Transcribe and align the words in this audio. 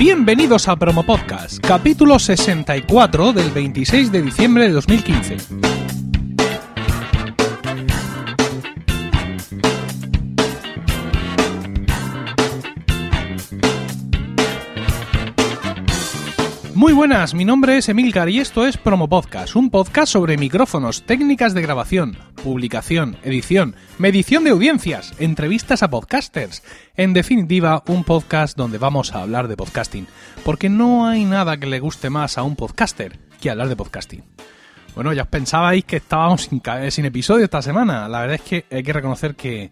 Bienvenidos 0.00 0.66
a 0.66 0.76
Promo 0.76 1.02
Podcast, 1.04 1.58
capítulo 1.60 2.18
64 2.18 3.34
del 3.34 3.50
26 3.50 4.10
de 4.10 4.22
diciembre 4.22 4.64
de 4.64 4.70
2015. 4.70 5.79
Muy 16.80 16.94
buenas, 16.94 17.34
mi 17.34 17.44
nombre 17.44 17.76
es 17.76 17.90
Emilcar 17.90 18.30
y 18.30 18.38
esto 18.38 18.66
es 18.66 18.78
Promo 18.78 19.06
Podcast, 19.06 19.54
un 19.54 19.68
podcast 19.68 20.10
sobre 20.10 20.38
micrófonos, 20.38 21.02
técnicas 21.02 21.52
de 21.52 21.60
grabación, 21.60 22.16
publicación, 22.42 23.18
edición, 23.22 23.76
medición 23.98 24.44
de 24.44 24.50
audiencias, 24.52 25.12
entrevistas 25.18 25.82
a 25.82 25.90
podcasters. 25.90 26.62
En 26.96 27.12
definitiva, 27.12 27.82
un 27.86 28.02
podcast 28.02 28.56
donde 28.56 28.78
vamos 28.78 29.14
a 29.14 29.20
hablar 29.20 29.46
de 29.46 29.58
podcasting, 29.58 30.06
porque 30.42 30.70
no 30.70 31.06
hay 31.06 31.26
nada 31.26 31.58
que 31.58 31.66
le 31.66 31.80
guste 31.80 32.08
más 32.08 32.38
a 32.38 32.44
un 32.44 32.56
podcaster 32.56 33.18
que 33.42 33.50
hablar 33.50 33.68
de 33.68 33.76
podcasting. 33.76 34.24
Bueno, 34.94 35.12
ya 35.12 35.24
os 35.24 35.28
pensabais 35.28 35.84
que 35.84 35.96
estábamos 35.96 36.48
sin, 36.88 37.04
episodio 37.04 37.44
esta 37.44 37.60
semana. 37.60 38.08
La 38.08 38.20
verdad 38.20 38.36
es 38.36 38.40
que 38.40 38.64
hay 38.74 38.82
que 38.82 38.94
reconocer 38.94 39.34
que 39.34 39.70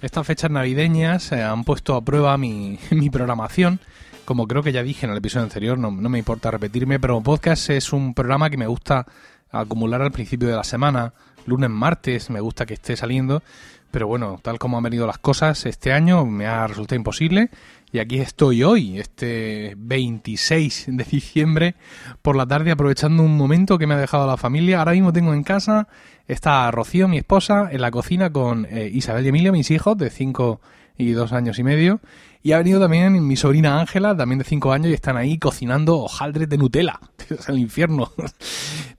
estas 0.00 0.24
fechas 0.24 0.52
navideñas 0.52 1.32
eh, 1.32 1.42
han 1.42 1.64
puesto 1.64 1.96
a 1.96 2.04
prueba 2.04 2.38
mi 2.38 2.78
programación 3.12 3.80
como 4.24 4.46
creo 4.46 4.62
que 4.62 4.72
ya 4.72 4.82
dije 4.82 5.06
en 5.06 5.12
el 5.12 5.18
episodio 5.18 5.44
anterior, 5.44 5.78
no, 5.78 5.90
me 5.90 6.18
importa 6.18 6.50
repetirme, 6.50 6.98
pero 6.98 7.20
podcast 7.20 7.70
es 7.70 7.92
un 7.92 8.14
programa 8.14 8.50
que 8.50 8.56
me 8.56 8.66
gusta 8.66 9.06
acumular 9.50 10.02
al 10.02 10.12
principio 10.12 10.48
de 10.48 10.56
la 10.56 10.64
semana, 10.64 11.14
lunes, 11.46 11.70
martes, 11.70 12.30
me 12.30 12.40
gusta 12.40 12.66
que 12.66 12.74
esté 12.74 12.96
saliendo, 12.96 13.42
pero 13.90 14.06
bueno, 14.06 14.40
tal 14.42 14.58
como 14.58 14.78
han 14.78 14.82
venido 14.82 15.06
las 15.06 15.18
cosas 15.18 15.66
este 15.66 15.92
año, 15.92 16.26
me 16.26 16.46
ha 16.46 16.66
resultado 16.66 16.96
imposible 16.96 17.50
y 17.94 18.00
aquí 18.00 18.18
estoy 18.18 18.64
hoy, 18.64 18.98
este 18.98 19.74
26 19.76 20.86
de 20.88 21.04
diciembre, 21.04 21.76
por 22.22 22.34
la 22.34 22.44
tarde, 22.44 22.72
aprovechando 22.72 23.22
un 23.22 23.36
momento 23.36 23.78
que 23.78 23.86
me 23.86 23.94
ha 23.94 23.98
dejado 23.98 24.26
la 24.26 24.36
familia. 24.36 24.80
Ahora 24.80 24.92
mismo 24.92 25.12
tengo 25.12 25.32
en 25.32 25.44
casa, 25.44 25.86
está 26.26 26.68
Rocío, 26.72 27.06
mi 27.06 27.18
esposa, 27.18 27.68
en 27.70 27.80
la 27.80 27.92
cocina 27.92 28.32
con 28.32 28.66
eh, 28.68 28.90
Isabel 28.92 29.26
y 29.26 29.28
Emilio, 29.28 29.52
mis 29.52 29.70
hijos 29.70 29.96
de 29.96 30.10
5 30.10 30.60
y 30.96 31.12
2 31.12 31.32
años 31.32 31.60
y 31.60 31.62
medio, 31.62 32.00
y 32.46 32.52
ha 32.52 32.58
venido 32.58 32.78
también 32.78 33.26
mi 33.26 33.36
sobrina 33.36 33.80
Ángela, 33.80 34.14
también 34.14 34.38
de 34.38 34.44
5 34.44 34.70
años, 34.70 34.88
y 34.88 34.92
están 34.92 35.16
ahí 35.16 35.38
cocinando 35.38 35.96
hojaldres 35.96 36.46
de 36.46 36.58
Nutella. 36.58 37.00
Es 37.30 37.48
el 37.48 37.58
infierno. 37.58 38.12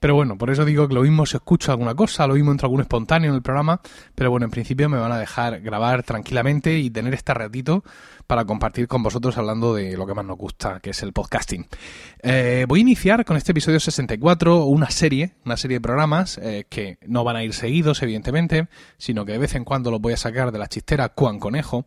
Pero 0.00 0.16
bueno, 0.16 0.36
por 0.36 0.50
eso 0.50 0.64
digo 0.64 0.88
que 0.88 0.94
lo 0.94 1.02
mismo 1.02 1.26
se 1.26 1.36
escucha 1.36 1.70
alguna 1.70 1.94
cosa, 1.94 2.26
lo 2.26 2.34
mismo 2.34 2.50
entra 2.50 2.66
algún 2.66 2.80
espontáneo 2.80 3.30
en 3.30 3.36
el 3.36 3.42
programa. 3.42 3.80
Pero 4.16 4.32
bueno, 4.32 4.46
en 4.46 4.50
principio 4.50 4.88
me 4.88 4.98
van 4.98 5.12
a 5.12 5.18
dejar 5.18 5.60
grabar 5.60 6.02
tranquilamente 6.02 6.76
y 6.76 6.90
tener 6.90 7.14
este 7.14 7.32
ratito 7.34 7.84
para 8.26 8.44
compartir 8.44 8.88
con 8.88 9.02
vosotros 9.02 9.38
hablando 9.38 9.74
de 9.74 9.96
lo 9.96 10.06
que 10.06 10.14
más 10.14 10.24
nos 10.24 10.36
gusta, 10.36 10.80
que 10.80 10.90
es 10.90 11.02
el 11.02 11.12
podcasting. 11.12 11.66
Eh, 12.22 12.64
voy 12.68 12.80
a 12.80 12.82
iniciar 12.82 13.24
con 13.24 13.36
este 13.36 13.52
episodio 13.52 13.80
64 13.80 14.64
una 14.64 14.90
serie, 14.90 15.34
una 15.44 15.56
serie 15.56 15.76
de 15.76 15.80
programas 15.80 16.38
eh, 16.38 16.66
que 16.68 16.98
no 17.06 17.24
van 17.24 17.36
a 17.36 17.44
ir 17.44 17.54
seguidos, 17.54 18.02
evidentemente, 18.02 18.68
sino 18.98 19.24
que 19.24 19.32
de 19.32 19.38
vez 19.38 19.54
en 19.54 19.64
cuando 19.64 19.90
los 19.90 20.00
voy 20.00 20.12
a 20.12 20.16
sacar 20.16 20.52
de 20.52 20.58
la 20.58 20.68
chistera 20.68 21.12
Juan 21.14 21.38
Conejo 21.38 21.86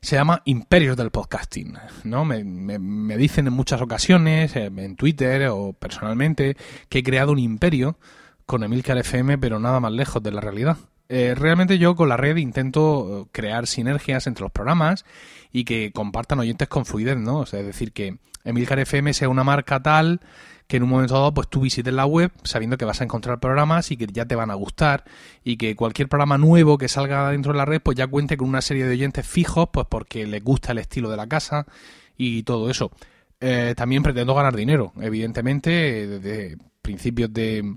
se 0.00 0.16
llama 0.16 0.42
Imperios 0.44 0.96
del 0.96 1.10
Podcasting. 1.10 1.74
¿no? 2.04 2.24
Me, 2.24 2.44
me, 2.44 3.16
dicen 3.16 3.46
en 3.46 3.52
muchas 3.52 3.80
ocasiones, 3.80 4.54
eh, 4.56 4.66
en 4.66 4.96
Twitter 4.96 5.48
o 5.48 5.72
personalmente, 5.72 6.56
que 6.88 7.00
he 7.00 7.02
creado 7.02 7.32
un 7.32 7.38
imperio 7.38 7.98
con 8.46 8.62
Emilcar 8.62 8.98
FM, 8.98 9.38
pero 9.38 9.58
nada 9.58 9.80
más 9.80 9.92
lejos 9.92 10.22
de 10.22 10.32
la 10.32 10.40
realidad. 10.40 10.78
Eh, 11.08 11.34
realmente 11.34 11.78
yo 11.78 11.96
con 11.96 12.08
la 12.08 12.16
red 12.16 12.36
intento 12.36 13.22
eh, 13.22 13.28
crear 13.32 13.66
sinergias 13.66 14.26
entre 14.26 14.42
los 14.42 14.52
programas 14.52 15.04
y 15.50 15.64
que 15.64 15.90
compartan 15.92 16.38
oyentes 16.38 16.68
con 16.68 16.84
fluidez, 16.84 17.16
¿no? 17.16 17.44
es 17.44 17.52
decir, 17.52 17.92
que 17.92 18.18
Emilcar 18.44 18.78
FM 18.78 19.12
sea 19.14 19.28
una 19.28 19.44
marca 19.44 19.82
tal 19.82 20.20
que 20.66 20.76
en 20.76 20.82
un 20.82 20.90
momento 20.90 21.14
dado 21.14 21.32
pues 21.32 21.48
tú 21.48 21.62
visites 21.62 21.92
la 21.92 22.04
web 22.04 22.30
sabiendo 22.44 22.76
que 22.76 22.84
vas 22.84 23.00
a 23.00 23.04
encontrar 23.04 23.40
programas 23.40 23.90
y 23.90 23.96
que 23.96 24.06
ya 24.06 24.26
te 24.26 24.36
van 24.36 24.50
a 24.50 24.54
gustar 24.54 25.04
y 25.42 25.56
que 25.56 25.74
cualquier 25.74 26.08
programa 26.08 26.36
nuevo 26.36 26.76
que 26.76 26.88
salga 26.88 27.30
dentro 27.30 27.52
de 27.52 27.58
la 27.58 27.64
red 27.64 27.80
pues 27.80 27.96
ya 27.96 28.06
cuente 28.06 28.36
con 28.36 28.48
una 28.48 28.60
serie 28.60 28.84
de 28.84 28.92
oyentes 28.92 29.26
fijos 29.26 29.70
pues 29.72 29.86
porque 29.88 30.26
les 30.26 30.44
gusta 30.44 30.72
el 30.72 30.78
estilo 30.78 31.10
de 31.10 31.16
la 31.16 31.26
casa 31.26 31.66
y 32.18 32.42
todo 32.42 32.68
eso. 32.70 32.90
Eh, 33.40 33.74
también 33.76 34.02
pretendo 34.02 34.34
ganar 34.34 34.54
dinero, 34.56 34.92
evidentemente, 35.00 35.70
desde 36.06 36.58
principios 36.82 37.32
de... 37.32 37.76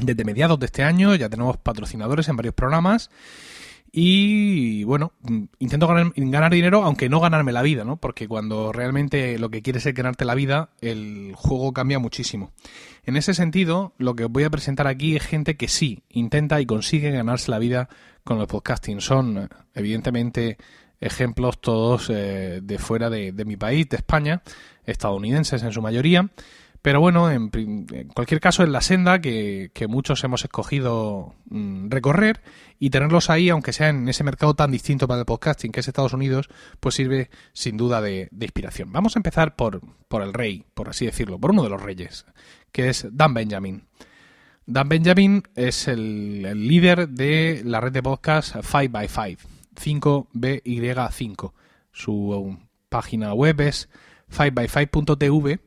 Desde 0.00 0.24
mediados 0.24 0.58
de 0.58 0.66
este 0.66 0.82
año 0.82 1.14
ya 1.14 1.28
tenemos 1.28 1.56
patrocinadores 1.58 2.28
en 2.28 2.36
varios 2.36 2.54
programas 2.54 3.10
y 3.92 4.84
bueno, 4.84 5.12
intento 5.58 5.88
ganar, 5.88 6.12
ganar, 6.14 6.52
dinero, 6.52 6.84
aunque 6.84 7.08
no 7.08 7.18
ganarme 7.18 7.50
la 7.50 7.62
vida, 7.62 7.84
¿no? 7.84 7.96
Porque 7.96 8.28
cuando 8.28 8.72
realmente 8.72 9.36
lo 9.38 9.50
que 9.50 9.62
quieres 9.62 9.84
es 9.84 9.94
ganarte 9.94 10.24
la 10.24 10.36
vida, 10.36 10.70
el 10.80 11.32
juego 11.34 11.72
cambia 11.72 11.98
muchísimo. 11.98 12.52
En 13.04 13.16
ese 13.16 13.34
sentido, 13.34 13.92
lo 13.98 14.14
que 14.14 14.26
os 14.26 14.30
voy 14.30 14.44
a 14.44 14.50
presentar 14.50 14.86
aquí 14.86 15.16
es 15.16 15.24
gente 15.24 15.56
que 15.56 15.66
sí 15.66 16.04
intenta 16.08 16.60
y 16.60 16.66
consigue 16.66 17.10
ganarse 17.10 17.50
la 17.50 17.58
vida 17.58 17.88
con 18.22 18.40
el 18.40 18.46
podcasting. 18.46 19.00
Son, 19.00 19.48
evidentemente, 19.74 20.56
ejemplos 21.00 21.60
todos 21.60 22.10
eh, 22.10 22.60
de 22.62 22.78
fuera 22.78 23.10
de 23.10 23.44
mi 23.44 23.56
país, 23.56 23.88
de 23.88 23.96
España, 23.96 24.42
estadounidenses 24.84 25.64
en 25.64 25.72
su 25.72 25.82
mayoría. 25.82 26.30
Pero 26.82 27.00
bueno, 27.00 27.30
en, 27.30 27.50
cualquier 28.14 28.40
caso, 28.40 28.62
es 28.62 28.68
la 28.70 28.80
senda 28.80 29.20
que, 29.20 29.70
muchos 29.88 30.24
hemos 30.24 30.44
escogido 30.44 31.34
mm, 31.50 31.90
recorrer 31.90 32.40
y 32.78 32.88
tenerlos 32.88 33.28
ahí, 33.28 33.50
aunque 33.50 33.74
sea 33.74 33.88
en 33.90 34.08
ese 34.08 34.24
mercado 34.24 34.54
tan 34.54 34.70
distinto 34.70 35.06
para 35.06 35.20
el 35.20 35.26
podcasting 35.26 35.72
que 35.72 35.80
es 35.80 35.88
Estados 35.88 36.14
Unidos, 36.14 36.48
pues 36.80 36.94
sirve 36.94 37.28
sin 37.52 37.76
duda 37.76 38.00
de, 38.00 38.30
inspiración. 38.32 38.92
Vamos 38.92 39.14
a 39.14 39.18
empezar 39.18 39.56
por, 39.56 39.82
por 40.08 40.22
el 40.22 40.32
rey, 40.32 40.64
por 40.72 40.88
así 40.88 41.04
decirlo, 41.04 41.38
por 41.38 41.50
uno 41.50 41.62
de 41.62 41.68
los 41.68 41.82
reyes, 41.82 42.24
que 42.72 42.88
es 42.88 43.06
Dan 43.10 43.34
Benjamin. 43.34 43.84
Dan 44.64 44.88
Benjamin 44.88 45.42
es 45.56 45.86
el, 45.86 46.42
líder 46.66 47.08
de 47.08 47.60
la 47.64 47.80
red 47.80 47.92
de 47.92 48.02
podcast 48.02 48.54
5x5, 48.54 49.36
5BY5. 49.74 51.52
Su 51.92 52.58
página 52.88 53.34
web 53.34 53.60
es 53.60 53.88
5by5.tv 54.30 55.60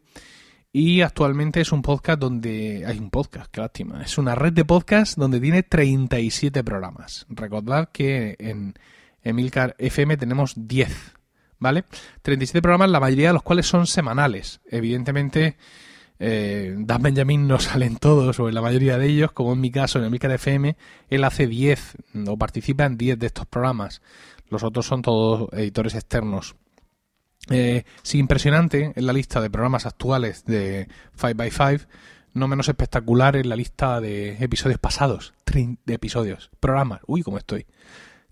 y 0.76 1.02
actualmente 1.02 1.62
es 1.62 1.72
un 1.72 1.84
podcast 1.84 2.20
donde... 2.20 2.84
Hay 2.88 2.98
un 2.98 3.12
podcast, 3.12 3.52
qué 3.52 3.62
lástima. 3.62 4.02
Es 4.02 4.18
una 4.18 4.34
red 4.34 4.54
de 4.54 4.66
podcast 4.66 5.20
donde 5.20 5.40
tiene 5.40 5.62
37 5.62 6.64
programas. 6.64 7.28
Recordad 7.30 7.90
que 7.94 8.36
en 8.40 8.74
Emilcar 9.22 9.76
FM 9.78 10.18
tenemos 10.18 10.54
10, 10.56 11.14
¿vale? 11.60 11.86
37 12.24 12.64
programas, 12.64 12.90
la 12.90 13.00
mayoría 13.00 13.28
de 13.28 13.34
los 13.34 13.44
cuales 13.44 13.68
son 13.68 13.86
semanales. 13.86 14.62
Evidentemente, 14.66 15.58
eh, 16.18 16.74
Dan 16.76 17.04
Benjamin 17.04 17.48
no 17.48 17.60
salen 17.60 17.98
todos, 17.98 18.40
o 18.40 18.50
en 18.50 18.56
la 18.56 18.62
mayoría 18.62 18.98
de 18.98 19.06
ellos, 19.06 19.32
como 19.32 19.54
en 19.54 19.62
mi 19.62 19.70
caso 19.70 20.00
en 20.00 20.06
Emilcar 20.06 20.32
FM, 20.32 20.76
él 21.08 21.24
hace 21.24 21.46
10 21.46 21.98
o 22.28 22.38
participa 22.38 22.86
en 22.86 22.98
10 22.98 23.20
de 23.20 23.28
estos 23.28 23.46
programas. 23.46 24.02
Los 24.50 24.64
otros 24.64 24.88
son 24.88 25.04
todos 25.04 25.50
editores 25.54 25.94
externos. 25.94 26.56
Eh, 27.50 27.84
sí, 28.02 28.20
impresionante 28.20 28.94
en 28.96 29.06
la 29.06 29.14
lista 29.14 29.42
de 29.42 29.50
programas 29.50 29.86
actuales 29.86 30.46
de 30.46 30.88
5x5, 31.20 31.88
no 32.34 32.48
menos 32.48 32.70
espectacular 32.70 33.36
en 33.36 33.50
la 33.50 33.56
lista 33.56 34.00
de 34.02 34.38
episodios 34.44 34.80
pasados. 34.80 35.34
De 35.54 35.94
episodios, 35.94 36.50
programas. 36.59 37.02
Uy, 37.06 37.22
cómo 37.22 37.38
estoy. 37.38 37.68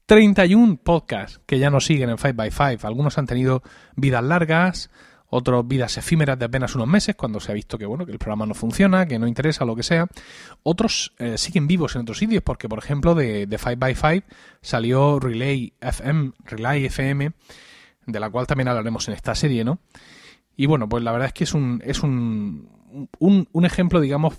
31 0.07 0.77
podcasts 0.77 1.39
que 1.45 1.59
ya 1.59 1.69
nos 1.69 1.85
siguen 1.85 2.09
en 2.09 2.17
5x5. 2.17 2.83
Algunos 2.83 3.17
han 3.17 3.27
tenido 3.27 3.61
vidas 3.95 4.23
largas, 4.23 4.89
otros 5.28 5.67
vidas 5.67 5.97
efímeras 5.97 6.39
de 6.39 6.45
apenas 6.45 6.73
unos 6.75 6.88
meses, 6.88 7.16
cuando 7.16 7.39
se 7.39 7.51
ha 7.51 7.55
visto 7.55 7.78
que 7.78 7.85
bueno, 7.85 8.05
que 8.05 8.11
el 8.11 8.17
programa 8.17 8.45
no 8.45 8.55
funciona, 8.55 9.05
que 9.05 9.19
no 9.19 9.28
interesa, 9.28 9.66
lo 9.66 9.75
que 9.75 9.83
sea. 9.83 10.07
Otros 10.63 11.13
eh, 11.19 11.38
siguen 11.38 11.67
vivos 11.67 11.95
en 11.95 12.01
otros 12.01 12.17
sitios, 12.17 12.41
porque 12.43 12.67
por 12.67 12.79
ejemplo 12.79 13.13
de, 13.13 13.45
de 13.45 13.59
5x5 13.59 14.23
salió 14.61 15.19
Relay 15.19 15.73
FM, 15.79 16.31
Relay 16.46 16.85
FM 16.85 17.31
de 18.05 18.19
la 18.19 18.29
cual 18.29 18.47
también 18.47 18.67
hablaremos 18.67 19.07
en 19.07 19.13
esta 19.13 19.35
serie, 19.35 19.63
¿no? 19.63 19.79
Y 20.55 20.65
bueno, 20.65 20.87
pues 20.87 21.03
la 21.03 21.11
verdad 21.11 21.27
es 21.27 21.33
que 21.33 21.43
es 21.45 21.53
un, 21.53 21.81
es 21.85 22.03
un, 22.03 22.67
un, 23.19 23.65
ejemplo, 23.65 23.99
digamos, 23.99 24.35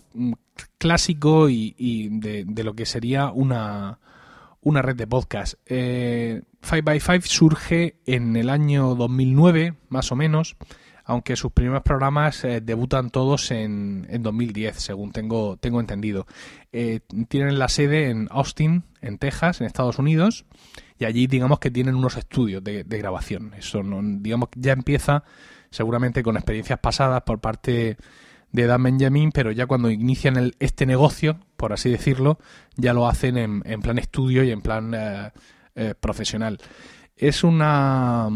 clásico 0.78 1.48
y, 1.48 2.08
de, 2.10 2.64
lo 2.64 2.74
que 2.74 2.86
sería 2.86 3.30
una, 3.30 3.98
una 4.60 4.82
red 4.82 4.96
de 4.96 5.06
podcast. 5.06 5.54
Eh, 5.66 6.42
5x5 6.62 7.22
surge 7.22 7.96
en 8.06 8.36
el 8.36 8.50
año 8.50 8.94
2009, 8.94 9.74
más 9.88 10.12
o 10.12 10.16
menos, 10.16 10.56
aunque 11.12 11.36
sus 11.36 11.52
primeros 11.52 11.82
programas 11.82 12.42
eh, 12.42 12.62
debutan 12.62 13.10
todos 13.10 13.50
en, 13.50 14.06
en, 14.08 14.22
2010, 14.22 14.76
según 14.76 15.12
tengo, 15.12 15.58
tengo 15.58 15.78
entendido. 15.78 16.26
Eh, 16.72 17.00
tienen 17.28 17.58
la 17.58 17.68
sede 17.68 18.08
en 18.08 18.28
Austin, 18.30 18.84
en 19.02 19.18
Texas, 19.18 19.60
en 19.60 19.66
Estados 19.66 19.98
Unidos, 19.98 20.46
y 20.98 21.04
allí 21.04 21.26
digamos 21.26 21.58
que 21.58 21.70
tienen 21.70 21.96
unos 21.96 22.16
estudios 22.16 22.64
de, 22.64 22.82
grabación. 22.84 23.52
Eso 23.58 23.82
no, 23.82 24.00
digamos 24.02 24.48
ya 24.56 24.72
empieza 24.72 25.22
seguramente 25.70 26.22
con 26.22 26.36
experiencias 26.36 26.78
pasadas 26.78 27.22
por 27.22 27.40
parte 27.40 27.98
de 28.50 28.66
Dan 28.66 28.82
Benjamin, 28.82 29.32
pero 29.32 29.52
ya 29.52 29.66
cuando 29.66 29.90
inician 29.90 30.36
el, 30.36 30.56
este 30.60 30.86
negocio, 30.86 31.40
por 31.58 31.74
así 31.74 31.90
decirlo, 31.90 32.38
ya 32.76 32.94
lo 32.94 33.06
hacen 33.06 33.36
en, 33.36 33.62
en 33.66 33.82
plan 33.82 33.98
estudio 33.98 34.44
y 34.44 34.50
en 34.50 34.62
plan 34.62 34.94
eh, 34.94 35.94
profesional. 36.00 36.58
Es 37.16 37.44
una 37.44 38.30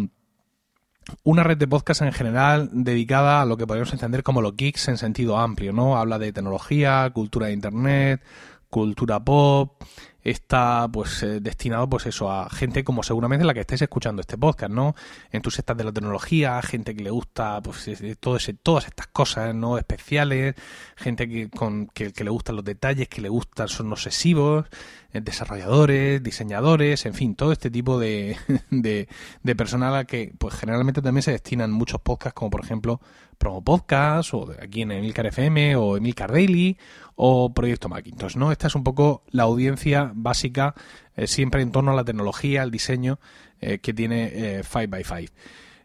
una 1.22 1.42
red 1.42 1.56
de 1.56 1.68
podcast 1.68 2.02
en 2.02 2.12
general 2.12 2.68
dedicada 2.72 3.42
a 3.42 3.44
lo 3.44 3.56
que 3.56 3.66
podríamos 3.66 3.92
entender 3.92 4.22
como 4.22 4.40
los 4.40 4.56
geeks 4.56 4.88
en 4.88 4.98
sentido 4.98 5.38
amplio, 5.38 5.72
¿no? 5.72 5.96
Habla 5.96 6.18
de 6.18 6.32
tecnología, 6.32 7.10
cultura 7.12 7.46
de 7.46 7.52
internet, 7.52 8.22
cultura 8.70 9.24
pop, 9.24 9.82
está 10.30 10.88
pues 10.92 11.22
eh, 11.22 11.40
destinado 11.40 11.88
pues 11.88 12.06
eso 12.06 12.30
a 12.30 12.50
gente 12.50 12.82
como 12.82 13.04
seguramente 13.04 13.44
la 13.44 13.54
que 13.54 13.60
estáis 13.60 13.82
escuchando 13.82 14.20
este 14.20 14.36
podcast, 14.36 14.72
¿no? 14.72 14.96
Entusiastas 15.30 15.76
de 15.76 15.84
la 15.84 15.92
tecnología, 15.92 16.60
gente 16.62 16.96
que 16.96 17.04
le 17.04 17.10
gusta 17.10 17.60
pues 17.62 17.88
todo 18.18 18.36
ese, 18.36 18.54
todas 18.54 18.86
estas 18.86 19.06
cosas, 19.06 19.54
¿no? 19.54 19.78
Especiales, 19.78 20.56
gente 20.96 21.28
que 21.28 21.48
con 21.48 21.86
que, 21.86 22.12
le 22.16 22.30
gustan 22.30 22.56
los 22.56 22.64
detalles, 22.64 23.08
que 23.08 23.20
le 23.20 23.28
gustan 23.28 23.68
son 23.68 23.92
obsesivos, 23.92 24.66
eh, 25.12 25.20
desarrolladores, 25.20 26.20
diseñadores, 26.20 27.06
en 27.06 27.14
fin, 27.14 27.36
todo 27.36 27.52
este 27.52 27.70
tipo 27.70 28.00
de, 28.00 28.36
de, 28.70 29.08
de 29.44 29.56
personal 29.56 29.94
a 29.94 30.04
que 30.06 30.34
pues 30.38 30.54
generalmente 30.54 31.02
también 31.02 31.22
se 31.22 31.30
destinan 31.30 31.70
muchos 31.70 32.00
podcasts 32.00 32.34
como 32.34 32.50
por 32.50 32.64
ejemplo 32.64 33.00
Promo 33.38 33.62
Podcast 33.62 34.34
o 34.34 34.52
aquí 34.60 34.82
en 34.82 34.92
Emilcar 34.92 35.26
FM 35.26 35.76
o 35.76 35.96
Emilcar 35.96 36.32
Daily 36.32 36.78
o 37.14 37.52
Proyecto 37.52 37.88
Macintosh, 37.88 38.36
¿no? 38.36 38.52
Esta 38.52 38.66
es 38.66 38.74
un 38.74 38.84
poco 38.84 39.22
la 39.30 39.44
audiencia 39.44 40.12
básica 40.16 40.74
eh, 41.16 41.26
siempre 41.26 41.62
en 41.62 41.72
torno 41.72 41.92
a 41.92 41.94
la 41.94 42.04
tecnología, 42.04 42.62
al 42.62 42.70
diseño 42.70 43.18
eh, 43.60 43.78
que 43.78 43.94
tiene 43.94 44.62
5x5. 44.62 45.30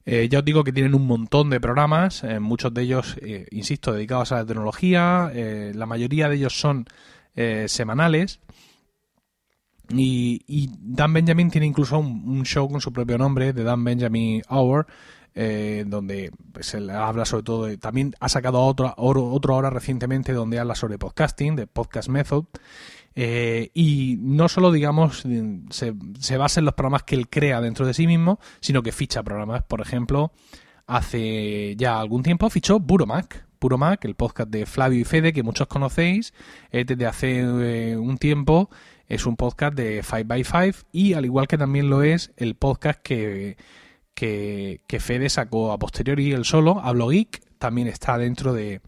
Eh, 0.03 0.27
ya 0.29 0.39
os 0.39 0.45
digo 0.45 0.63
que 0.63 0.73
tienen 0.73 0.95
un 0.95 1.05
montón 1.05 1.49
de 1.49 1.61
programas, 1.61 2.23
muchos 2.39 2.73
de 2.73 2.81
ellos, 2.81 3.17
insisto, 3.51 3.93
dedicados 3.93 4.31
a 4.31 4.37
la 4.37 4.45
tecnología, 4.45 5.31
la 5.33 5.85
mayoría 5.85 6.27
de 6.27 6.35
ellos 6.37 6.59
son 6.59 6.85
semanales. 7.67 8.39
Y, 9.89 10.69
Dan 10.79 11.13
Benjamin 11.13 11.51
tiene 11.51 11.67
incluso 11.67 11.99
un, 11.99 12.43
show 12.45 12.67
con 12.67 12.81
su 12.81 12.91
propio 12.91 13.19
nombre, 13.19 13.53
de 13.53 13.63
Dan 13.63 13.83
Benjamin 13.83 14.41
Hour, 14.49 14.87
donde 15.85 16.31
se 16.61 16.79
pues, 16.81 16.89
habla 16.89 17.25
sobre 17.25 17.43
todo, 17.43 17.77
también 17.77 18.15
ha 18.19 18.27
sacado 18.27 18.59
otro, 18.59 18.95
otro 18.97 19.53
ahora 19.53 19.69
recientemente 19.69 20.33
donde 20.33 20.57
habla 20.57 20.73
sobre 20.73 20.97
podcasting, 20.97 21.55
de 21.55 21.67
Podcast 21.67 22.09
Method, 22.09 22.45
eh, 23.15 23.71
y 23.73 24.17
no 24.19 24.47
solo, 24.47 24.71
digamos, 24.71 25.23
se, 25.69 26.37
basa 26.37 26.59
en 26.59 26.65
los 26.65 26.73
programas 26.73 27.03
que 27.03 27.15
él 27.15 27.29
crea 27.29 27.61
dentro 27.61 27.85
de 27.85 27.93
sí 27.93 28.07
mismo, 28.07 28.39
sino 28.59 28.83
que 28.83 28.91
ficha 28.91 29.23
programas. 29.23 29.63
Por 29.63 29.81
ejemplo, 29.81 30.31
hace 30.87 31.75
ya 31.77 31.99
algún 31.99 32.23
tiempo 32.23 32.49
fichó 32.49 32.79
Buromac. 32.79 33.47
Buromac, 33.59 34.03
el 34.05 34.15
podcast 34.15 34.49
de 34.49 34.65
Flavio 34.65 34.99
y 34.99 35.03
Fede, 35.03 35.33
que 35.33 35.43
muchos 35.43 35.67
conocéis, 35.67 36.33
eh, 36.71 36.83
desde 36.83 37.05
hace 37.05 37.95
un 37.95 38.17
tiempo 38.17 38.69
es 39.07 39.25
un 39.25 39.35
podcast 39.35 39.75
de 39.75 40.01
5x5 40.03 40.85
y 40.91 41.13
al 41.13 41.25
igual 41.25 41.47
que 41.47 41.57
también 41.57 41.89
lo 41.89 42.01
es 42.01 42.31
el 42.37 42.55
podcast 42.55 43.01
que 43.01 43.57
que, 44.13 44.99
Fede 44.99 45.29
sacó 45.29 45.71
a 45.71 45.79
posteriori 45.79 46.31
el 46.31 46.45
solo, 46.45 46.79
Hablo 46.79 47.09
Geek, 47.09 47.41
también 47.57 47.87
está 47.87 48.17
dentro 48.17 48.53
de, 48.53 48.81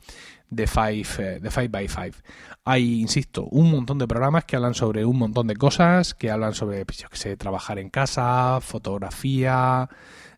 de 0.56 0.68
5 0.68 1.22
eh, 1.22 1.40
de 1.42 1.52
five 1.52 1.68
by 1.70 1.88
5 1.88 2.18
Hay, 2.66 3.02
insisto, 3.02 3.46
un 3.46 3.72
montón 3.72 3.98
de 3.98 4.08
programas 4.08 4.46
que 4.46 4.56
hablan 4.56 4.74
sobre 4.74 5.06
un 5.06 5.18
montón 5.18 5.48
de 5.48 5.56
cosas, 5.56 6.14
que 6.14 6.32
hablan 6.32 6.54
sobre, 6.54 6.86
pues, 6.86 7.00
yo 7.00 7.10
que 7.10 7.18
sé, 7.18 7.38
trabajar 7.38 7.80
en 7.80 7.90
casa, 7.90 8.60
fotografía, 8.62 9.90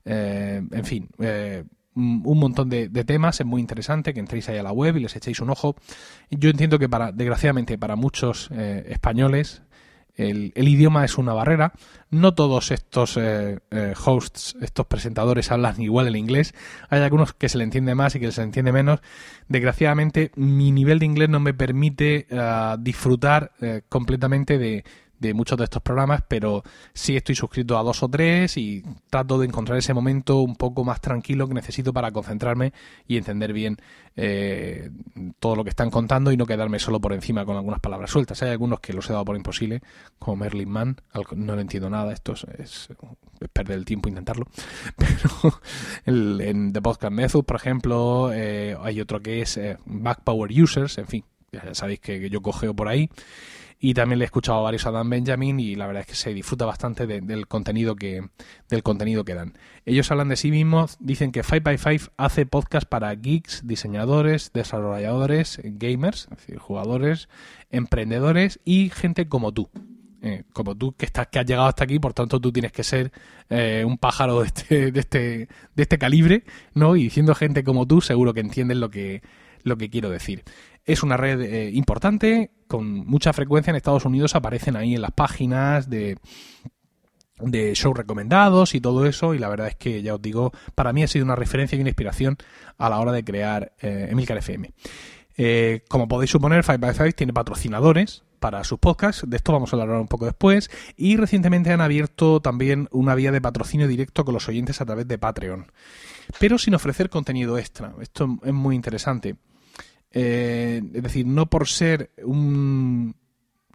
eh, 0.06 0.62
en 0.72 0.86
fin, 0.86 1.10
eh, 1.20 1.64
un 1.96 2.40
montón 2.40 2.70
de, 2.70 2.90
temas, 3.06 3.40
es 3.40 3.46
muy 3.46 3.62
interesante 3.62 4.14
que 4.14 4.20
entréis 4.20 4.50
ahí 4.50 4.58
a 4.58 4.64
la 4.64 4.74
web 4.74 4.98
y 4.98 5.00
les 5.00 5.16
echéis 5.16 5.40
un 5.40 5.50
ojo. 5.50 5.76
Yo 6.30 6.50
entiendo 6.50 6.78
que 6.78 6.90
para, 6.90 7.14
desgraciadamente, 7.14 7.78
para 7.78 7.96
muchos 7.96 8.52
españoles, 8.52 9.62
el, 10.16 10.52
idioma 10.56 11.06
es 11.06 11.18
una 11.18 11.34
barrera. 11.34 11.74
No 12.10 12.34
todos 12.34 12.72
estos 12.72 13.18
eh, 13.18 13.60
eh, 13.72 13.94
hosts, 14.06 14.56
estos 14.62 14.86
presentadores 14.86 15.52
hablan 15.52 15.82
igual 15.82 16.08
el 16.08 16.16
inglés. 16.16 16.54
Hay 16.90 17.02
algunos 17.02 17.34
que 17.34 17.50
se 17.50 17.58
le 17.58 17.64
entiende 17.64 17.96
más 17.96 18.16
y 18.16 18.20
que 18.20 18.32
se 18.32 18.42
le 18.42 18.46
entiende 18.46 18.72
menos. 18.72 19.02
Desgraciadamente, 19.48 20.32
mi 20.36 20.72
nivel 20.72 21.00
de 21.00 21.06
inglés 21.06 21.30
no 21.30 21.40
me 21.40 21.54
permite 21.54 22.28
eh, 22.30 22.76
disfrutar 22.80 23.52
completamente 23.90 24.58
de, 24.58 24.86
de 25.20 25.34
muchos 25.34 25.58
de 25.58 25.64
estos 25.64 25.82
programas, 25.82 26.24
pero 26.28 26.64
sí 26.94 27.16
estoy 27.16 27.36
suscrito 27.36 27.78
a 27.78 27.84
dos 27.84 28.04
o 28.04 28.10
tres 28.10 28.58
y 28.58 28.84
trato 29.10 29.40
de 29.40 29.48
encontrar 29.48 29.78
ese 29.78 29.94
momento 29.94 30.40
un 30.40 30.56
poco 30.56 30.84
más 30.84 31.02
tranquilo 31.02 31.48
que 31.48 31.54
necesito 31.54 31.94
para 31.94 32.12
concentrarme 32.12 32.74
y 33.08 33.18
entender 33.18 33.54
bien 33.54 33.78
eh, 34.16 34.90
todo 35.40 35.56
lo 35.56 35.64
que 35.64 35.70
están 35.70 35.90
contando 35.90 36.32
y 36.32 36.38
no 36.38 36.46
quedarme 36.46 36.80
solo 36.80 37.00
por 37.00 37.14
encima 37.14 37.46
con 37.46 37.56
algunas 37.56 37.80
palabras 37.80 38.12
sueltas. 38.12 38.42
Hay 38.44 38.50
algunos 38.50 38.80
que 38.80 38.94
los 38.94 39.10
he 39.10 39.14
dado 39.14 39.26
por 39.26 39.36
imposible, 39.36 39.82
como 40.20 40.38
Merlin 40.38 40.70
Mann, 40.70 40.98
no 41.36 41.56
le 41.56 41.62
entiendo 41.62 41.90
nada, 41.90 42.14
esto 42.14 42.34
es, 42.58 42.90
perder 43.54 43.78
el 43.78 43.86
tiempo 43.86 44.10
intentarlo, 44.10 44.48
pero 44.96 45.62
en 46.06 46.74
The 46.74 46.82
Podcast 46.82 47.14
Method, 47.14 47.44
por 47.44 47.56
ejemplo, 47.58 48.32
eh, 48.34 48.78
hay 48.82 49.02
otro 49.02 49.22
que 49.22 49.42
es 49.42 49.58
eh, 49.58 49.78
Back 49.86 50.22
Power 50.24 50.52
Users, 50.52 50.98
en 50.98 51.08
fin, 51.08 51.26
ya 51.52 51.74
sabéis 51.74 52.00
que 52.00 52.30
yo 52.30 52.42
cogeo 52.42 52.74
por 52.74 52.88
ahí 52.88 53.10
y 53.80 53.94
también 53.94 54.20
le 54.20 54.26
he 54.26 54.28
escuchado 54.28 54.60
a 54.60 54.64
varios 54.64 54.86
a 54.86 54.92
Dan 54.92 55.10
Benjamin 55.10 55.60
y 55.60 55.76
la 55.76 55.88
verdad 55.88 56.02
es 56.02 56.08
que 56.08 56.16
se 56.16 56.34
disfruta 56.34 56.66
bastante 56.66 57.06
del 57.08 57.48
contenido 57.48 57.96
que 57.96 58.30
del 58.70 58.84
contenido 58.84 59.26
que 59.26 59.36
dan. 59.36 59.54
Ellos 59.86 60.10
hablan 60.12 60.30
de 60.30 60.38
sí 60.38 60.52
mismos, 60.52 60.98
dicen 61.00 61.32
que 61.32 61.44
5x5 61.44 62.12
hace 62.18 62.46
podcast 62.46 62.88
para 62.88 63.14
geeks, 63.14 63.68
diseñadores, 63.68 64.52
desarrolladores, 64.54 65.60
gamers, 65.64 66.28
es 66.32 66.38
decir, 66.38 66.58
jugadores, 66.58 67.30
emprendedores 67.70 68.60
y 68.66 68.90
gente 68.90 69.28
como 69.28 69.54
tú. 69.54 69.70
Eh, 70.22 70.44
como 70.54 70.76
tú 70.76 70.94
que 70.94 71.06
estás 71.06 71.28
que 71.28 71.38
has 71.38 71.46
llegado 71.46 71.68
hasta 71.68 71.84
aquí, 71.84 72.00
por 72.00 72.14
tanto 72.14 72.40
tú 72.40 72.52
tienes 72.52 72.72
que 72.72 72.84
ser 72.84 73.12
eh, 73.50 73.84
un 73.86 74.00
pájaro 74.00 74.40
de 74.42 74.48
este, 74.48 74.92
de 74.92 75.00
este 75.00 75.50
de 75.76 75.84
este 75.84 76.00
calibre, 76.00 76.44
¿no? 76.74 76.96
Y 76.96 77.04
diciendo 77.04 77.36
gente 77.36 77.64
como 77.64 77.86
tú, 77.86 78.02
seguro 78.02 78.34
que 78.34 78.40
entienden 78.40 78.80
lo 78.80 78.90
que 78.90 79.22
lo 79.62 79.78
que 79.78 79.90
quiero 79.92 80.10
decir. 80.10 80.44
Es 80.86 81.04
una 81.04 81.18
red 81.18 81.42
eh, 81.42 81.72
importante, 81.72 82.52
con 82.68 83.06
mucha 83.06 83.34
frecuencia 83.34 83.72
en 83.72 83.78
Estados 83.78 84.06
Unidos 84.06 84.36
aparecen 84.36 84.76
ahí 84.76 84.96
en 84.96 85.02
las 85.02 85.12
páginas 85.12 85.90
de 85.90 86.18
de 87.38 87.74
shows 87.74 87.98
recomendados 87.98 88.76
y 88.76 88.80
todo 88.80 89.06
eso 89.06 89.34
y 89.34 89.40
la 89.40 89.50
verdad 89.50 89.68
es 89.68 89.76
que 89.76 90.02
ya 90.02 90.16
os 90.16 90.22
digo 90.22 90.54
para 90.74 90.94
mí 90.94 91.04
ha 91.04 91.08
sido 91.10 91.26
una 91.26 91.36
referencia 91.36 91.78
y 91.78 91.82
una 91.82 91.90
inspiración 91.90 92.38
a 92.78 92.90
la 92.90 92.98
hora 92.98 93.12
de 93.12 93.26
crear 93.26 93.74
eh, 93.82 94.08
Emilcar 94.10 94.38
FM 94.38 94.72
eh, 95.38 95.84
como 95.90 96.08
podéis 96.08 96.32
suponer 96.32 96.64
5x5 96.64 97.14
tiene 97.14 97.34
patrocinadores 97.34 98.24
para 98.40 98.64
sus 98.64 98.80
podcasts, 98.80 99.28
de 99.28 99.38
esto 99.38 99.52
vamos 99.54 99.74
a 99.74 99.76
hablar 99.76 100.00
un 100.00 100.08
poco 100.08 100.26
después, 100.26 100.70
y 100.96 101.18
recientemente 101.18 101.72
han 101.72 101.82
abierto 101.82 102.42
también 102.42 102.88
una 102.92 103.16
vía 103.16 103.32
de 103.32 103.42
patrocinio 103.42 103.88
directo 103.88 104.24
con 104.24 104.34
los 104.34 104.48
oyentes 104.48 104.82
a 104.82 104.86
través 104.86 105.08
de 105.08 105.18
Patreon, 105.18 105.72
pero 106.40 106.58
sin 106.58 106.76
ofrecer 106.76 107.10
contenido 107.10 107.58
extra. 107.58 107.94
Esto 108.02 108.38
es 108.44 108.54
muy 108.54 108.76
interesante. 108.76 109.36
Eh, 110.18 110.82
es 110.94 111.04
decir, 111.04 111.28
no 111.28 111.48
por 111.48 111.68
ser 111.68 112.12
un 112.24 113.16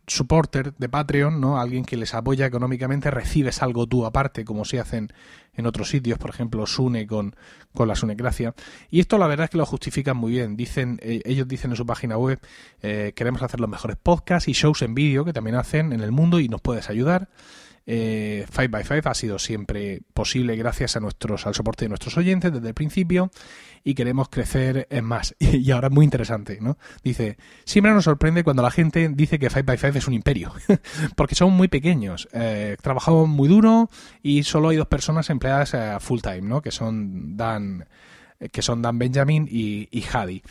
supporter 0.06 0.74
de 0.74 0.88
Patreon, 0.88 1.38
¿no? 1.38 1.60
Alguien 1.60 1.84
que 1.84 1.98
les 1.98 2.14
apoya 2.14 2.46
económicamente, 2.46 3.10
recibes 3.10 3.62
algo 3.62 3.86
tú 3.86 4.06
aparte, 4.06 4.44
como 4.44 4.64
se 4.64 4.80
hacen 4.80 5.12
en 5.52 5.66
otros 5.66 5.90
sitios, 5.90 6.18
por 6.18 6.30
ejemplo, 6.30 6.66
Sune 6.66 7.06
con, 7.06 7.36
con 7.74 7.86
la 7.86 7.94
Sunecracia. 7.94 8.54
Y 8.90 9.00
esto 9.00 9.18
la 9.18 9.26
verdad 9.26 9.44
es 9.44 9.50
que 9.50 9.58
lo 9.58 9.66
justifican 9.66 10.16
muy 10.16 10.32
bien. 10.32 10.56
Dicen, 10.56 10.98
eh, 11.02 11.20
ellos 11.26 11.46
dicen 11.46 11.72
en 11.72 11.76
su 11.76 11.84
página 11.84 12.16
web, 12.16 12.40
eh, 12.82 13.12
queremos 13.14 13.42
hacer 13.42 13.60
los 13.60 13.68
mejores 13.68 13.98
podcasts 14.02 14.48
y 14.48 14.52
shows 14.52 14.80
en 14.80 14.94
vídeo 14.94 15.26
que 15.26 15.34
también 15.34 15.56
hacen 15.56 15.92
en 15.92 16.00
el 16.00 16.10
mundo 16.10 16.40
y 16.40 16.48
nos 16.48 16.62
puedes 16.62 16.88
ayudar. 16.88 17.28
Eh, 17.92 18.46
5x5 18.52 19.10
ha 19.10 19.14
sido 19.14 19.40
siempre 19.40 20.02
posible 20.14 20.54
gracias 20.54 20.94
a 20.94 21.00
nuestros, 21.00 21.44
al 21.48 21.56
soporte 21.56 21.86
de 21.86 21.88
nuestros 21.88 22.16
oyentes 22.16 22.52
desde 22.52 22.68
el 22.68 22.74
principio 22.74 23.32
y 23.82 23.94
queremos 23.94 24.28
crecer 24.28 24.86
en 24.90 25.04
más. 25.04 25.34
Y 25.40 25.72
ahora 25.72 25.88
es 25.88 25.92
muy 25.92 26.04
interesante, 26.04 26.58
¿no? 26.60 26.78
Dice, 27.02 27.36
siempre 27.64 27.92
nos 27.92 28.04
sorprende 28.04 28.44
cuando 28.44 28.62
la 28.62 28.70
gente 28.70 29.08
dice 29.08 29.40
que 29.40 29.50
5x5 29.50 29.96
es 29.96 30.06
un 30.06 30.14
imperio, 30.14 30.52
porque 31.16 31.34
son 31.34 31.52
muy 31.52 31.66
pequeños, 31.66 32.28
eh, 32.32 32.76
trabajamos 32.80 33.28
muy 33.28 33.48
duro 33.48 33.90
y 34.22 34.44
solo 34.44 34.68
hay 34.68 34.76
dos 34.76 34.86
personas 34.86 35.28
empleadas 35.28 35.74
eh, 35.74 35.96
full 35.98 36.20
time, 36.20 36.42
¿no? 36.42 36.62
Que 36.62 36.70
son 36.70 37.36
Dan, 37.36 37.88
que 38.52 38.62
son 38.62 38.82
Dan 38.82 39.00
Benjamin 39.00 39.48
y, 39.50 39.88
y 39.90 40.04
Hadi. 40.12 40.44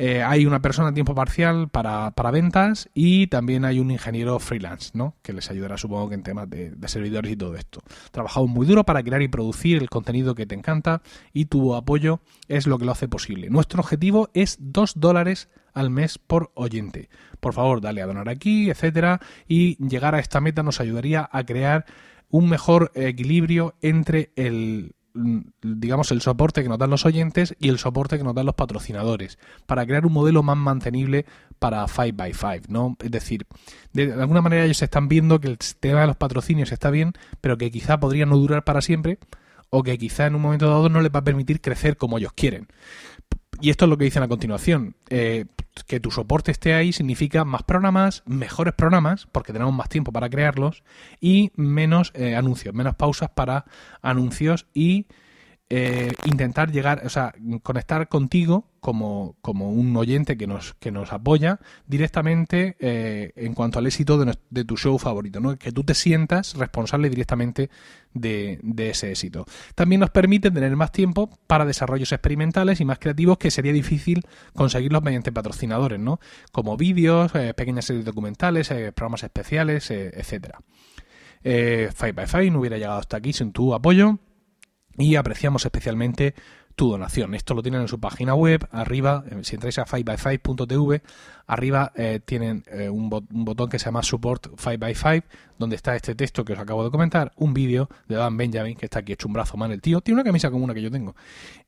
Eh, 0.00 0.22
hay 0.22 0.46
una 0.46 0.62
persona 0.62 0.90
a 0.90 0.94
tiempo 0.94 1.12
parcial 1.12 1.68
para, 1.68 2.12
para, 2.12 2.30
ventas 2.30 2.88
y 2.94 3.26
también 3.26 3.64
hay 3.64 3.80
un 3.80 3.90
ingeniero 3.90 4.38
freelance, 4.38 4.92
¿no? 4.94 5.16
Que 5.22 5.32
les 5.32 5.50
ayudará, 5.50 5.76
supongo 5.76 6.10
que 6.10 6.14
en 6.14 6.22
temas 6.22 6.48
de, 6.48 6.72
servidores 6.86 7.32
y 7.32 7.36
todo 7.36 7.56
esto. 7.56 7.82
Trabajamos 8.12 8.48
muy 8.48 8.64
duro 8.64 8.84
para 8.84 9.02
crear 9.02 9.22
y 9.22 9.28
producir 9.28 9.82
el 9.82 9.90
contenido 9.90 10.36
que 10.36 10.46
te 10.46 10.54
encanta 10.54 11.02
y 11.32 11.46
tu 11.46 11.74
apoyo 11.74 12.20
es 12.46 12.68
lo 12.68 12.78
que 12.78 12.84
lo 12.84 12.92
hace 12.92 13.08
posible. 13.08 13.50
Nuestro 13.50 13.80
objetivo 13.80 14.30
es 14.34 14.56
2 14.60 15.00
dólares 15.00 15.48
al 15.74 15.90
mes 15.90 16.18
por 16.18 16.52
oyente. 16.54 17.08
Por 17.40 17.52
favor, 17.52 17.80
dale 17.80 18.00
a 18.00 18.06
donar 18.06 18.28
aquí, 18.28 18.70
etcétera, 18.70 19.20
y 19.48 19.84
llegar 19.84 20.14
a 20.14 20.20
esta 20.20 20.40
meta 20.40 20.62
nos 20.62 20.80
ayudaría 20.80 21.28
a 21.32 21.44
crear 21.44 21.86
un 22.30 22.48
mejor 22.48 22.92
equilibrio 22.94 23.74
entre 23.80 24.32
el 24.36 24.94
digamos, 25.14 26.10
el 26.12 26.20
soporte 26.20 26.62
que 26.62 26.68
nos 26.68 26.78
dan 26.78 26.90
los 26.90 27.06
oyentes 27.06 27.56
y 27.58 27.68
el 27.68 27.78
soporte 27.78 28.18
que 28.18 28.24
nos 28.24 28.34
dan 28.34 28.46
los 28.46 28.54
patrocinadores, 28.54 29.38
para 29.66 29.86
crear 29.86 30.06
un 30.06 30.12
modelo 30.12 30.42
más 30.42 30.56
mantenible 30.56 31.26
para 31.58 31.84
5x5, 31.86 32.68
¿no? 32.68 32.96
Es 33.02 33.10
decir, 33.10 33.46
de 33.92 34.12
alguna 34.12 34.42
manera 34.42 34.64
ellos 34.64 34.82
están 34.82 35.08
viendo 35.08 35.40
que 35.40 35.48
el 35.48 35.58
tema 35.80 36.02
de 36.02 36.06
los 36.06 36.16
patrocinios 36.16 36.72
está 36.72 36.90
bien, 36.90 37.12
pero 37.40 37.58
que 37.58 37.70
quizá 37.70 37.98
podría 37.98 38.26
no 38.26 38.36
durar 38.36 38.64
para 38.64 38.80
siempre, 38.80 39.18
o 39.70 39.82
que 39.82 39.98
quizá 39.98 40.26
en 40.26 40.34
un 40.34 40.42
momento 40.42 40.68
dado 40.68 40.88
no 40.88 41.00
les 41.00 41.12
va 41.12 41.20
a 41.20 41.24
permitir 41.24 41.60
crecer 41.60 41.96
como 41.96 42.18
ellos 42.18 42.32
quieren. 42.32 42.68
Y 43.60 43.70
esto 43.70 43.84
es 43.84 43.88
lo 43.88 43.98
que 43.98 44.04
dicen 44.04 44.22
a 44.22 44.28
continuación. 44.28 44.94
Eh, 45.10 45.46
que 45.86 46.00
tu 46.00 46.10
soporte 46.10 46.50
esté 46.50 46.74
ahí 46.74 46.92
significa 46.92 47.44
más 47.44 47.62
programas, 47.62 48.22
mejores 48.26 48.74
programas, 48.74 49.28
porque 49.30 49.52
tenemos 49.52 49.74
más 49.74 49.88
tiempo 49.88 50.12
para 50.12 50.28
crearlos, 50.28 50.82
y 51.20 51.52
menos 51.54 52.12
eh, 52.14 52.36
anuncios, 52.36 52.74
menos 52.74 52.96
pausas 52.96 53.30
para 53.30 53.64
anuncios 54.02 54.66
y 54.74 55.06
eh, 55.70 56.14
intentar 56.24 56.72
llegar, 56.72 57.02
o 57.04 57.10
sea, 57.10 57.34
conectar 57.62 58.08
contigo 58.08 58.64
como, 58.80 59.36
como 59.42 59.70
un 59.70 59.94
oyente 59.98 60.38
que 60.38 60.46
nos, 60.46 60.72
que 60.80 60.90
nos 60.90 61.12
apoya 61.12 61.60
directamente 61.86 62.74
eh, 62.80 63.32
en 63.36 63.52
cuanto 63.52 63.78
al 63.78 63.86
éxito 63.86 64.16
de, 64.16 64.64
tu 64.64 64.78
show 64.78 64.98
favorito, 64.98 65.40
¿no? 65.40 65.58
que 65.58 65.70
tú 65.70 65.84
te 65.84 65.92
sientas 65.92 66.54
responsable 66.54 67.10
directamente 67.10 67.68
de, 68.14 68.58
ese 68.78 69.10
éxito. 69.10 69.44
También 69.74 70.00
nos 70.00 70.08
permite 70.08 70.50
tener 70.50 70.74
más 70.74 70.90
tiempo 70.90 71.28
para 71.46 71.66
desarrollos 71.66 72.12
experimentales 72.12 72.80
y 72.80 72.86
más 72.86 72.98
creativos 72.98 73.36
que 73.36 73.50
sería 73.50 73.74
difícil 73.74 74.22
conseguirlos 74.54 75.02
mediante 75.02 75.32
patrocinadores, 75.32 76.00
¿no? 76.00 76.18
como 76.50 76.78
vídeos, 76.78 77.34
eh, 77.34 77.52
pequeñas 77.52 77.84
series 77.84 78.06
documentales, 78.06 78.68
programas 78.94 79.22
especiales, 79.22 79.90
etcétera. 79.90 80.60
Five 81.42 82.12
by 82.14 82.26
Five 82.26 82.50
no 82.52 82.60
hubiera 82.60 82.78
llegado 82.78 83.00
hasta 83.00 83.18
aquí 83.18 83.34
sin 83.34 83.52
tu 83.52 83.74
apoyo 83.74 84.18
y 84.98 85.16
apreciamos 85.16 85.64
especialmente 85.64 86.34
tu 86.78 86.92
donación. 86.92 87.34
Esto 87.34 87.54
lo 87.54 87.62
tienen 87.62 87.80
en 87.80 87.88
su 87.88 87.98
página 87.98 88.34
web, 88.34 88.68
arriba, 88.70 89.24
eh, 89.28 89.38
si 89.42 89.56
entráis 89.56 89.80
a 89.80 89.84
5by5.tv, 89.84 91.02
arriba 91.48 91.92
eh, 91.96 92.20
tienen 92.24 92.62
eh, 92.68 92.88
un, 92.88 93.10
botón 93.10 93.68
que 93.68 93.80
se 93.80 93.86
llama 93.86 94.04
Support 94.04 94.54
5by5, 94.56 95.24
donde 95.58 95.74
está 95.74 95.96
este 95.96 96.14
texto 96.14 96.44
que 96.44 96.52
os 96.52 96.58
acabo 96.60 96.84
de 96.84 96.92
comentar, 96.92 97.32
un 97.34 97.52
vídeo 97.52 97.88
de 98.06 98.14
Dan 98.14 98.36
Benjamin, 98.36 98.76
que 98.76 98.86
está 98.86 99.00
aquí 99.00 99.12
hecho 99.12 99.26
un 99.26 99.34
brazo 99.34 99.56
man 99.56 99.72
el 99.72 99.80
tío, 99.82 100.00
tiene 100.02 100.20
una 100.20 100.24
camisa 100.24 100.52
como 100.52 100.64
una 100.64 100.72
que 100.72 100.80
yo 100.80 100.90
tengo, 100.92 101.16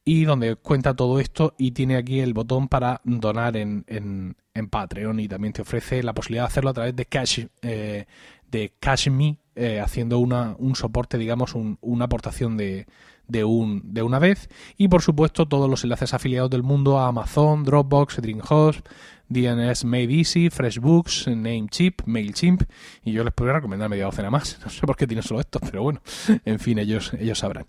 y 0.04 0.24
donde 0.24 0.54
cuenta 0.54 0.94
todo 0.94 1.18
esto 1.18 1.54
y 1.58 1.72
tiene 1.72 1.96
aquí 1.96 2.20
el 2.20 2.32
botón 2.32 2.68
para 2.68 3.00
donar 3.02 3.56
en, 3.56 3.84
en, 3.88 4.36
Patreon 4.70 5.18
y 5.20 5.26
también 5.26 5.54
te 5.54 5.62
ofrece 5.62 6.02
la 6.02 6.12
posibilidad 6.12 6.42
de 6.42 6.48
hacerlo 6.48 6.70
a 6.70 6.74
través 6.74 6.94
de 6.94 7.06
Cash, 7.06 7.46
de 7.62 8.72
Cash 8.78 9.08
Me, 9.08 9.38
haciendo 9.82 10.18
una, 10.18 10.54
un 10.58 10.76
soporte, 10.76 11.16
digamos, 11.16 11.54
una 11.54 12.04
aportación 12.04 12.58
de 12.58 12.86
de, 13.30 13.44
un, 13.44 13.82
de 13.92 14.02
una 14.02 14.18
vez 14.18 14.48
y 14.76 14.88
por 14.88 15.02
supuesto 15.02 15.46
todos 15.46 15.68
los 15.68 15.84
enlaces 15.84 16.14
afiliados 16.14 16.50
del 16.50 16.62
mundo 16.62 16.98
a 16.98 17.08
Amazon, 17.08 17.64
Dropbox, 17.64 18.20
Dreamhost, 18.20 18.86
DNS 19.30 19.84
Made 19.84 20.12
Easy, 20.12 20.50
FreshBooks, 20.50 21.28
Namecheap, 21.28 22.02
MailChimp 22.04 22.62
y 23.04 23.12
yo 23.12 23.22
les 23.22 23.32
podría 23.32 23.54
recomendar 23.54 23.88
media 23.88 24.04
docena 24.04 24.30
más. 24.30 24.58
No 24.64 24.70
sé 24.70 24.86
por 24.86 24.96
qué 24.96 25.06
tienen 25.06 25.22
solo 25.22 25.40
estos, 25.40 25.62
pero 25.62 25.82
bueno, 25.82 26.02
en 26.44 26.58
fin, 26.58 26.78
ellos, 26.78 27.12
ellos 27.14 27.38
sabrán. 27.38 27.66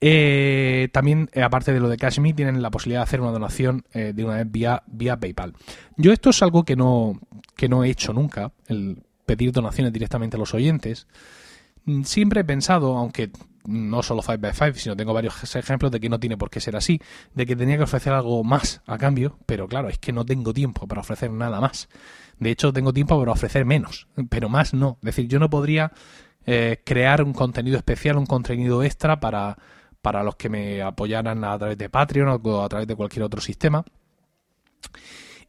Eh, 0.00 0.88
también, 0.92 1.30
eh, 1.32 1.42
aparte 1.42 1.72
de 1.72 1.80
lo 1.80 1.88
de 1.88 1.96
CashMe, 1.96 2.34
tienen 2.34 2.60
la 2.60 2.70
posibilidad 2.70 3.00
de 3.00 3.04
hacer 3.04 3.20
una 3.20 3.30
donación 3.30 3.84
eh, 3.92 4.12
de 4.14 4.24
una 4.24 4.36
vez 4.36 4.50
vía, 4.50 4.82
vía 4.86 5.18
PayPal. 5.18 5.54
Yo 5.96 6.12
esto 6.12 6.30
es 6.30 6.42
algo 6.42 6.64
que 6.64 6.76
no, 6.76 7.20
que 7.56 7.68
no 7.68 7.84
he 7.84 7.90
hecho 7.90 8.12
nunca, 8.12 8.52
el 8.66 9.02
pedir 9.26 9.52
donaciones 9.52 9.92
directamente 9.92 10.36
a 10.36 10.40
los 10.40 10.54
oyentes. 10.54 11.06
Mm, 11.84 12.02
siempre 12.02 12.40
he 12.40 12.44
pensado, 12.44 12.96
aunque 12.96 13.30
no 13.66 14.02
solo 14.02 14.22
5x5, 14.22 14.74
sino 14.74 14.96
tengo 14.96 15.12
varios 15.12 15.54
ejemplos 15.54 15.90
de 15.90 16.00
que 16.00 16.08
no 16.08 16.18
tiene 16.18 16.36
por 16.36 16.50
qué 16.50 16.60
ser 16.60 16.76
así, 16.76 17.00
de 17.34 17.46
que 17.46 17.56
tenía 17.56 17.76
que 17.76 17.84
ofrecer 17.84 18.12
algo 18.12 18.42
más 18.44 18.82
a 18.86 18.98
cambio, 18.98 19.38
pero 19.46 19.68
claro, 19.68 19.88
es 19.88 19.98
que 19.98 20.12
no 20.12 20.24
tengo 20.24 20.52
tiempo 20.52 20.86
para 20.86 21.00
ofrecer 21.00 21.30
nada 21.30 21.60
más. 21.60 21.88
De 22.38 22.50
hecho, 22.50 22.72
tengo 22.72 22.92
tiempo 22.92 23.18
para 23.18 23.32
ofrecer 23.32 23.64
menos, 23.64 24.08
pero 24.28 24.48
más 24.48 24.74
no. 24.74 24.98
Es 25.02 25.06
decir, 25.06 25.28
yo 25.28 25.38
no 25.38 25.48
podría 25.48 25.92
eh, 26.44 26.82
crear 26.84 27.22
un 27.22 27.32
contenido 27.32 27.76
especial, 27.76 28.16
un 28.16 28.26
contenido 28.26 28.82
extra 28.82 29.18
para, 29.20 29.56
para 30.02 30.22
los 30.22 30.36
que 30.36 30.48
me 30.48 30.82
apoyaran 30.82 31.42
a 31.44 31.58
través 31.58 31.78
de 31.78 31.88
Patreon 31.88 32.40
o 32.42 32.62
a 32.62 32.68
través 32.68 32.86
de 32.86 32.94
cualquier 32.94 33.24
otro 33.24 33.40
sistema. 33.40 33.84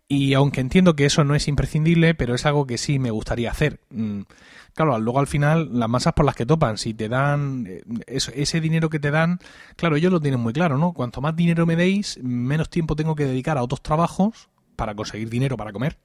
Y 0.09 0.33
aunque 0.33 0.61
entiendo 0.61 0.95
que 0.95 1.05
eso 1.05 1.23
no 1.23 1.35
es 1.35 1.47
imprescindible, 1.47 2.15
pero 2.15 2.33
es 2.35 2.45
algo 2.45 2.65
que 2.65 2.77
sí 2.77 2.97
me 2.97 3.11
gustaría 3.11 3.51
hacer. 3.51 3.81
Mm, 3.89 4.21
claro, 4.73 4.97
luego 4.99 5.19
al 5.19 5.27
final 5.27 5.77
las 5.77 5.89
masas 5.89 6.13
por 6.13 6.25
las 6.25 6.35
que 6.35 6.45
topan, 6.45 6.77
si 6.77 6.93
te 6.93 7.09
dan 7.09 7.65
eh, 7.67 7.83
ese 8.07 8.61
dinero 8.61 8.89
que 8.89 8.99
te 8.99 9.11
dan, 9.11 9.39
claro, 9.75 9.97
ellos 9.97 10.11
lo 10.11 10.21
tienen 10.21 10.39
muy 10.39 10.53
claro, 10.53 10.77
¿no? 10.77 10.93
Cuanto 10.93 11.19
más 11.19 11.35
dinero 11.35 11.65
me 11.65 11.75
deis, 11.75 12.19
menos 12.23 12.69
tiempo 12.69 12.95
tengo 12.95 13.15
que 13.15 13.25
dedicar 13.25 13.57
a 13.57 13.63
otros 13.63 13.81
trabajos 13.81 14.47
para 14.77 14.95
conseguir 14.95 15.29
dinero 15.29 15.57
para 15.57 15.73
comer 15.73 15.97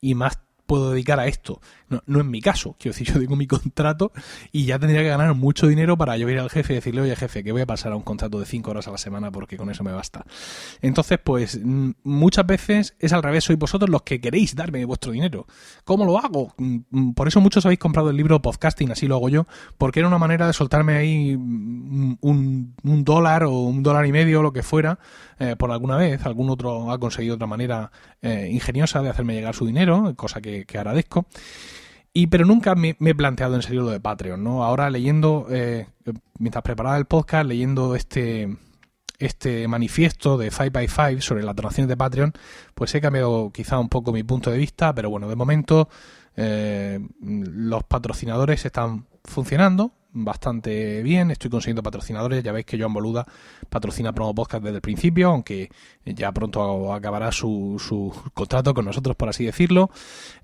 y 0.00 0.16
más 0.16 0.40
puedo 0.66 0.90
dedicar 0.92 1.20
a 1.20 1.26
esto. 1.26 1.60
No, 1.88 2.02
no 2.06 2.20
en 2.20 2.30
mi 2.30 2.40
caso, 2.40 2.76
quiero 2.78 2.94
decir, 2.94 3.12
yo 3.12 3.20
tengo 3.20 3.36
mi 3.36 3.46
contrato 3.46 4.12
y 4.52 4.64
ya 4.64 4.78
tendría 4.78 5.02
que 5.02 5.08
ganar 5.08 5.34
mucho 5.34 5.66
dinero 5.66 5.96
para 5.96 6.16
yo 6.16 6.28
ir 6.28 6.38
al 6.38 6.50
jefe 6.50 6.72
y 6.72 6.76
decirle, 6.76 7.02
oye 7.02 7.16
jefe, 7.16 7.44
que 7.44 7.52
voy 7.52 7.62
a 7.62 7.66
pasar 7.66 7.92
a 7.92 7.96
un 7.96 8.02
contrato 8.02 8.40
de 8.40 8.46
5 8.46 8.70
horas 8.70 8.88
a 8.88 8.90
la 8.90 8.98
semana 8.98 9.30
porque 9.30 9.56
con 9.56 9.70
eso 9.70 9.84
me 9.84 9.92
basta. 9.92 10.24
Entonces, 10.80 11.18
pues 11.22 11.60
muchas 11.64 12.46
veces 12.46 12.96
es 12.98 13.12
al 13.12 13.22
revés, 13.22 13.44
sois 13.44 13.58
vosotros 13.58 13.90
los 13.90 14.02
que 14.02 14.20
queréis 14.20 14.54
darme 14.54 14.84
vuestro 14.84 15.12
dinero. 15.12 15.46
¿Cómo 15.84 16.04
lo 16.04 16.18
hago? 16.18 16.54
Por 17.14 17.28
eso 17.28 17.40
muchos 17.40 17.64
habéis 17.66 17.78
comprado 17.80 18.10
el 18.10 18.16
libro 18.16 18.40
Podcasting, 18.40 18.90
así 18.90 19.06
lo 19.06 19.16
hago 19.16 19.28
yo, 19.28 19.46
porque 19.78 20.00
era 20.00 20.08
una 20.08 20.18
manera 20.18 20.46
de 20.46 20.52
soltarme 20.52 20.94
ahí 20.96 21.34
un, 21.34 22.74
dólar 22.82 23.44
o 23.44 23.52
un 23.60 23.82
dólar 23.82 24.06
y 24.06 24.12
medio, 24.12 24.42
lo 24.42 24.52
que 24.52 24.62
fuera, 24.62 24.98
eh, 25.38 25.56
por 25.56 25.70
alguna 25.70 25.96
vez. 25.96 26.24
Algún 26.26 26.50
otro 26.50 26.90
ha 26.90 26.98
conseguido 26.98 27.34
otra 27.34 27.46
manera 27.46 27.90
eh, 28.22 28.48
ingeniosa 28.50 29.02
de 29.02 29.10
hacerme 29.10 29.34
llegar 29.34 29.54
su 29.54 29.66
dinero, 29.66 30.14
cosa 30.16 30.40
que, 30.40 30.53
agradezco. 30.74 31.26
Y 32.12 32.28
pero 32.28 32.44
nunca 32.44 32.74
me, 32.76 32.96
he 33.00 33.14
planteado 33.14 33.56
en 33.56 33.62
serio 33.62 33.82
lo 33.82 33.90
de 33.90 34.00
Patreon, 34.00 34.42
¿no? 34.42 34.64
Ahora 34.64 34.88
leyendo, 34.88 35.46
eh, 35.50 35.88
mientras 36.38 36.62
preparaba 36.62 36.96
el 36.96 37.06
podcast, 37.06 37.46
leyendo 37.46 37.96
este 37.96 38.56
este 39.18 39.68
manifiesto 39.68 40.36
de 40.36 40.50
5x5 40.50 41.20
sobre 41.20 41.44
las 41.44 41.56
donaciones 41.56 41.88
de 41.88 41.96
Patreon, 41.96 42.32
pues 42.74 42.94
he 42.94 43.00
cambiado 43.00 43.50
quizá 43.52 43.78
un 43.78 43.88
poco 43.88 44.12
mi 44.12 44.22
punto 44.22 44.50
de 44.50 44.58
vista, 44.58 44.94
pero 44.94 45.08
bueno, 45.08 45.28
de 45.28 45.36
momento 45.36 45.88
los 46.36 47.84
patrocinadores 47.84 48.66
están 48.66 49.06
funcionando, 49.24 49.92
bastante 50.14 51.02
bien, 51.02 51.30
estoy 51.30 51.50
consiguiendo 51.50 51.82
patrocinadores, 51.82 52.42
ya 52.42 52.52
veis 52.52 52.64
que 52.64 52.78
Joan 52.78 52.94
Boluda 52.94 53.26
patrocina 53.68 54.12
Promo 54.12 54.34
Podcast 54.34 54.62
desde 54.62 54.76
el 54.76 54.80
principio, 54.80 55.30
aunque 55.30 55.70
ya 56.06 56.30
pronto 56.32 56.94
acabará 56.94 57.32
su, 57.32 57.82
su 57.84 58.14
contrato 58.32 58.72
con 58.72 58.84
nosotros, 58.84 59.16
por 59.16 59.28
así 59.28 59.44
decirlo. 59.44 59.90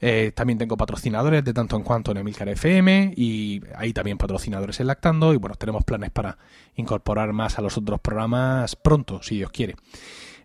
Eh, 0.00 0.32
también 0.34 0.58
tengo 0.58 0.76
patrocinadores 0.76 1.44
de 1.44 1.54
tanto 1.54 1.76
en 1.76 1.84
cuanto 1.84 2.10
en 2.10 2.18
Emilcar 2.18 2.48
FM 2.48 3.14
y 3.16 3.62
hay 3.76 3.92
también 3.92 4.18
patrocinadores 4.18 4.80
en 4.80 4.88
Lactando 4.88 5.32
y 5.32 5.36
bueno, 5.36 5.54
tenemos 5.54 5.84
planes 5.84 6.10
para 6.10 6.36
incorporar 6.74 7.32
más 7.32 7.58
a 7.58 7.62
los 7.62 7.78
otros 7.78 8.00
programas 8.00 8.74
pronto, 8.74 9.22
si 9.22 9.36
Dios 9.36 9.50
quiere. 9.52 9.76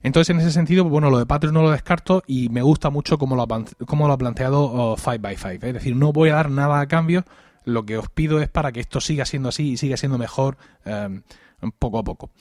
Entonces, 0.03 0.29
en 0.29 0.39
ese 0.39 0.51
sentido, 0.51 0.83
bueno, 0.83 1.09
lo 1.09 1.17
de 1.17 1.25
Patreon 1.25 1.55
no 1.55 1.63
lo 1.63 1.71
descarto 1.71 2.21
y 2.27 2.49
me 2.49 2.61
gusta 2.61 2.91
mucho 2.91 3.17
cómo 3.17 3.35
lo 3.35 3.41
ha, 3.41 3.47
cómo 3.87 4.07
lo 4.07 4.13
ha 4.13 4.17
planteado 4.19 4.95
5x5. 4.97 5.63
Es 5.63 5.73
decir, 5.73 5.95
no 5.95 6.13
voy 6.13 6.29
a 6.29 6.35
dar 6.35 6.51
nada 6.51 6.79
a 6.79 6.87
cambio, 6.87 7.25
lo 7.65 7.85
que 7.85 7.97
os 7.97 8.09
pido 8.09 8.39
es 8.39 8.49
para 8.49 8.71
que 8.71 8.79
esto 8.79 9.01
siga 9.01 9.25
siendo 9.25 9.49
así 9.49 9.71
y 9.71 9.77
siga 9.77 9.97
siendo 9.97 10.17
mejor 10.17 10.57
em, 10.85 11.23
poco 11.77 11.99
a 11.99 12.03
poco. 12.03 12.31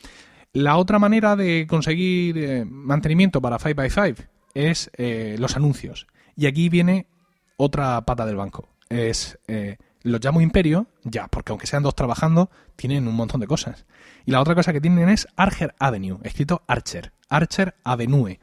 La 0.52 0.76
otra 0.76 0.98
manera 0.98 1.34
de 1.34 1.66
conseguir 1.68 2.38
eh, 2.38 2.64
mantenimiento 2.64 3.42
para 3.42 3.58
5x5 3.58 4.28
es 4.54 4.90
eh, 4.96 5.36
los 5.38 5.56
anuncios. 5.56 6.06
Y 6.36 6.46
aquí 6.46 6.68
viene 6.68 7.08
otra 7.56 8.00
pata 8.02 8.24
del 8.24 8.36
banco. 8.36 8.68
Es 8.88 9.38
eh, 9.48 9.78
los 10.04 10.22
llamo 10.22 10.40
imperio, 10.40 10.86
ya, 11.02 11.28
porque 11.28 11.50
aunque 11.50 11.66
sean 11.66 11.82
dos 11.82 11.96
trabajando, 11.96 12.50
tienen 12.76 13.08
un 13.08 13.16
montón 13.16 13.40
de 13.40 13.46
cosas. 13.46 13.86
Y 14.26 14.32
la 14.32 14.40
otra 14.40 14.54
cosa 14.54 14.72
que 14.72 14.80
tienen 14.80 15.08
es 15.08 15.26
Archer 15.34 15.74
Avenue, 15.78 16.18
escrito 16.22 16.62
Archer, 16.68 17.12
Archer 17.30 17.74
Avenue. 17.84 18.38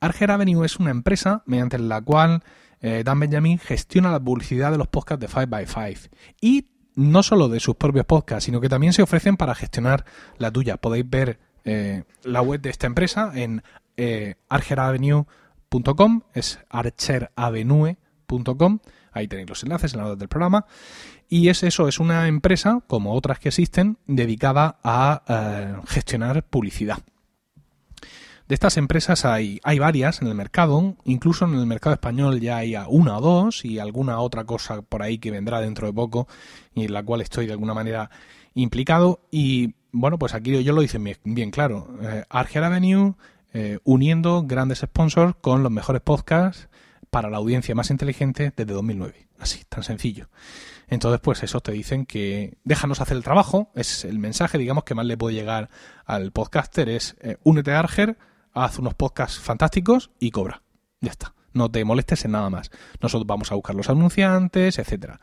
Archer 0.00 0.30
Avenue 0.30 0.64
es 0.64 0.76
una 0.76 0.90
empresa 0.90 1.42
mediante 1.44 1.78
la 1.78 2.00
cual 2.00 2.44
eh, 2.82 3.02
Dan 3.04 3.20
Benjamin 3.20 3.58
gestiona 3.58 4.10
la 4.10 4.20
publicidad 4.20 4.70
de 4.70 4.78
los 4.78 4.88
podcasts 4.88 5.20
de 5.20 5.28
5x5 5.28 6.10
y 6.40 6.66
no 6.94 7.22
solo 7.22 7.48
de 7.48 7.60
sus 7.60 7.76
propios 7.76 8.06
podcasts, 8.06 8.44
sino 8.44 8.60
que 8.60 8.68
también 8.68 8.92
se 8.92 9.02
ofrecen 9.02 9.36
para 9.36 9.54
gestionar 9.54 10.04
la 10.36 10.50
tuya. 10.50 10.76
Podéis 10.76 11.08
ver 11.08 11.38
eh, 11.64 12.04
la 12.24 12.42
web 12.42 12.60
de 12.60 12.70
esta 12.70 12.86
empresa 12.86 13.32
en 13.34 13.62
eh, 13.96 14.34
archeravenue.com, 14.48 16.22
es 16.34 16.58
archeravenue.com, 16.68 18.78
ahí 19.12 19.28
tenéis 19.28 19.48
los 19.48 19.62
enlaces 19.62 19.94
en 19.94 20.00
la 20.00 20.08
web 20.08 20.18
del 20.18 20.28
programa. 20.28 20.66
Y 21.28 21.48
es 21.48 21.62
eso, 21.62 21.88
es 21.88 21.98
una 21.98 22.28
empresa, 22.28 22.82
como 22.86 23.14
otras 23.14 23.38
que 23.38 23.48
existen, 23.48 23.96
dedicada 24.06 24.78
a 24.82 25.22
eh, 25.28 25.76
gestionar 25.86 26.44
publicidad. 26.44 26.98
De 28.52 28.56
estas 28.56 28.76
empresas 28.76 29.24
hay, 29.24 29.60
hay 29.64 29.78
varias 29.78 30.20
en 30.20 30.28
el 30.28 30.34
mercado, 30.34 30.94
incluso 31.06 31.46
en 31.46 31.54
el 31.54 31.64
mercado 31.64 31.94
español 31.94 32.38
ya 32.38 32.58
hay 32.58 32.76
una 32.86 33.16
o 33.16 33.20
dos 33.22 33.64
y 33.64 33.78
alguna 33.78 34.20
otra 34.20 34.44
cosa 34.44 34.82
por 34.82 35.02
ahí 35.02 35.16
que 35.16 35.30
vendrá 35.30 35.58
dentro 35.62 35.86
de 35.86 35.94
poco 35.94 36.28
y 36.74 36.84
en 36.84 36.92
la 36.92 37.02
cual 37.02 37.22
estoy 37.22 37.46
de 37.46 37.52
alguna 37.52 37.72
manera 37.72 38.10
implicado. 38.52 39.20
Y 39.30 39.72
bueno, 39.90 40.18
pues 40.18 40.34
aquí 40.34 40.62
yo 40.62 40.74
lo 40.74 40.82
hice 40.82 40.98
bien, 41.24 41.50
claro. 41.50 41.96
Eh, 42.02 42.24
Arger 42.28 42.64
Avenue 42.64 43.14
eh, 43.54 43.78
uniendo 43.84 44.44
grandes 44.46 44.80
sponsors 44.80 45.34
con 45.40 45.62
los 45.62 45.72
mejores 45.72 46.02
podcasts 46.02 46.68
para 47.08 47.30
la 47.30 47.38
audiencia 47.38 47.74
más 47.74 47.90
inteligente 47.90 48.52
desde 48.54 48.74
2009. 48.74 49.28
Así, 49.38 49.62
tan 49.66 49.82
sencillo. 49.82 50.28
Entonces, 50.88 51.22
pues 51.22 51.42
eso 51.42 51.60
te 51.60 51.72
dicen 51.72 52.04
que 52.04 52.58
déjanos 52.64 53.00
hacer 53.00 53.16
el 53.16 53.24
trabajo. 53.24 53.70
Es 53.74 54.04
el 54.04 54.18
mensaje, 54.18 54.58
digamos, 54.58 54.84
que 54.84 54.94
más 54.94 55.06
le 55.06 55.16
puede 55.16 55.34
llegar 55.34 55.70
al 56.04 56.32
podcaster. 56.32 56.90
Es 56.90 57.16
eh, 57.22 57.38
únete 57.44 57.72
a 57.72 57.78
Arger, 57.78 58.18
haz 58.54 58.78
unos 58.78 58.94
podcasts 58.94 59.38
fantásticos 59.38 60.10
y 60.18 60.30
cobra. 60.30 60.62
Ya 61.00 61.10
está. 61.10 61.34
No 61.52 61.70
te 61.70 61.84
molestes 61.84 62.24
en 62.24 62.32
nada 62.32 62.48
más. 62.48 62.70
Nosotros 63.00 63.26
vamos 63.26 63.52
a 63.52 63.54
buscar 63.54 63.74
los 63.74 63.90
anunciantes, 63.90 64.78
etcétera. 64.78 65.20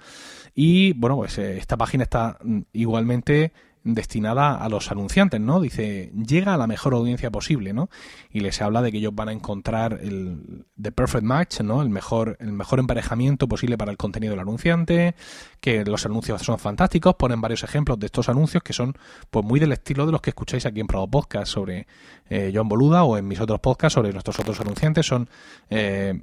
Y 0.54 0.94
bueno, 0.94 1.18
pues 1.18 1.38
eh, 1.38 1.58
esta 1.58 1.78
página 1.78 2.04
está 2.04 2.38
mm, 2.44 2.60
igualmente 2.74 3.52
destinada 3.84 4.56
a 4.56 4.70
los 4.70 4.92
anunciantes, 4.92 5.40
¿no? 5.40 5.60
Dice, 5.60 6.12
llega 6.14 6.54
a 6.54 6.58
la 6.58 6.68
mejor 6.68 6.94
audiencia 6.94 7.32
posible, 7.32 7.74
¿no? 7.74 7.90
Y 8.30 8.42
les 8.42 8.62
habla 8.62 8.82
de 8.82 8.92
que 8.92 8.98
ellos 8.98 9.16
van 9.16 9.30
a 9.30 9.32
encontrar 9.32 10.00
el 10.02 10.66
the 10.82 10.92
perfect 10.92 11.24
match, 11.24 11.62
¿no? 11.62 11.82
El 11.82 11.90
mejor, 11.90 12.38
el 12.40 12.52
mejor 12.52 12.80
emparejamiento 12.80 13.48
posible 13.48 13.78
para 13.78 13.92
el 13.92 13.98
contenido 13.98 14.32
del 14.32 14.42
anunciante, 14.42 15.16
que 15.60 15.86
los 15.86 16.06
anuncios 16.06 16.42
son 16.42 16.60
fantásticos, 16.60 17.16
ponen 17.16 17.42
varios 17.42 17.64
ejemplos 17.64 18.00
de 18.00 18.08
estos 18.08 18.30
anuncios 18.30 18.64
que 18.64 18.74
son 18.74 18.96
pues 19.30 19.46
muy 19.46 19.60
del 19.60 19.72
estilo 19.72 20.06
de 20.06 20.12
los 20.12 20.22
que 20.22 20.32
escucháis 20.32 20.66
aquí 20.66 20.80
en 20.80 20.88
Prado 20.88 21.08
Podcast 21.08 21.52
sobre 21.52 21.88
eh, 22.30 22.52
John 22.54 22.68
Boluda 22.68 23.04
o 23.04 23.18
en 23.18 23.28
mis 23.28 23.40
otros 23.40 23.60
podcasts 23.60 23.96
sobre 23.96 24.12
nuestros 24.12 24.40
otros 24.40 24.60
anunciantes, 24.60 25.06
son 25.06 25.30
eh, 25.70 26.20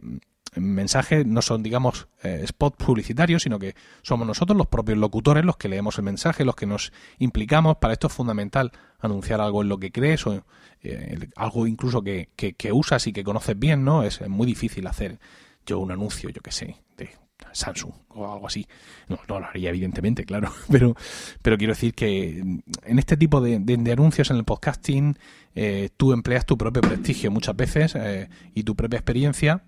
mensajes 0.56 1.26
no 1.26 1.42
son, 1.42 1.62
digamos, 1.62 2.08
eh, 2.22 2.40
spot 2.44 2.76
publicitarios, 2.76 3.42
sino 3.42 3.58
que 3.58 3.74
somos 4.02 4.26
nosotros 4.26 4.56
los 4.56 4.66
propios 4.66 4.98
locutores 4.98 5.44
los 5.44 5.56
que 5.56 5.68
leemos 5.68 5.98
el 5.98 6.04
mensaje, 6.04 6.44
los 6.44 6.56
que 6.56 6.66
nos 6.66 6.92
implicamos. 7.18 7.76
Para 7.76 7.92
esto 7.92 8.06
es 8.06 8.12
fundamental 8.12 8.72
anunciar 8.98 9.40
algo 9.40 9.62
en 9.62 9.68
lo 9.68 9.78
que 9.78 9.92
crees 9.92 10.26
o 10.26 10.44
eh, 10.82 11.28
algo 11.36 11.66
incluso 11.66 12.02
que, 12.02 12.30
que, 12.36 12.72
usas 12.72 13.06
y 13.06 13.12
que 13.12 13.24
conoces 13.24 13.58
bien, 13.58 13.84
¿no? 13.84 14.02
Es, 14.02 14.26
muy 14.28 14.46
difícil 14.46 14.86
hacer 14.86 15.18
yo 15.66 15.78
un 15.78 15.90
anuncio, 15.90 16.30
yo 16.30 16.40
que 16.40 16.52
sé, 16.52 16.76
de 16.96 17.10
Samsung 17.52 17.92
o 18.08 18.32
algo 18.32 18.46
así. 18.46 18.66
No, 19.08 19.18
no 19.28 19.40
lo 19.40 19.46
haría, 19.46 19.70
evidentemente, 19.70 20.24
claro. 20.24 20.52
Pero, 20.70 20.94
pero 21.42 21.58
quiero 21.58 21.74
decir 21.74 21.94
que 21.94 22.38
en 22.38 22.98
este 22.98 23.16
tipo 23.16 23.40
de, 23.40 23.92
anuncios 23.92 24.30
en 24.30 24.36
el 24.36 24.44
podcasting, 24.44 25.18
eh, 25.54 25.90
tú 25.96 26.12
empleas 26.12 26.46
tu 26.46 26.56
propio 26.56 26.82
prestigio 26.82 27.30
muchas 27.30 27.56
veces 27.56 27.96
y 28.54 28.62
tu 28.62 28.74
propia 28.74 28.98
experiencia 28.98 29.62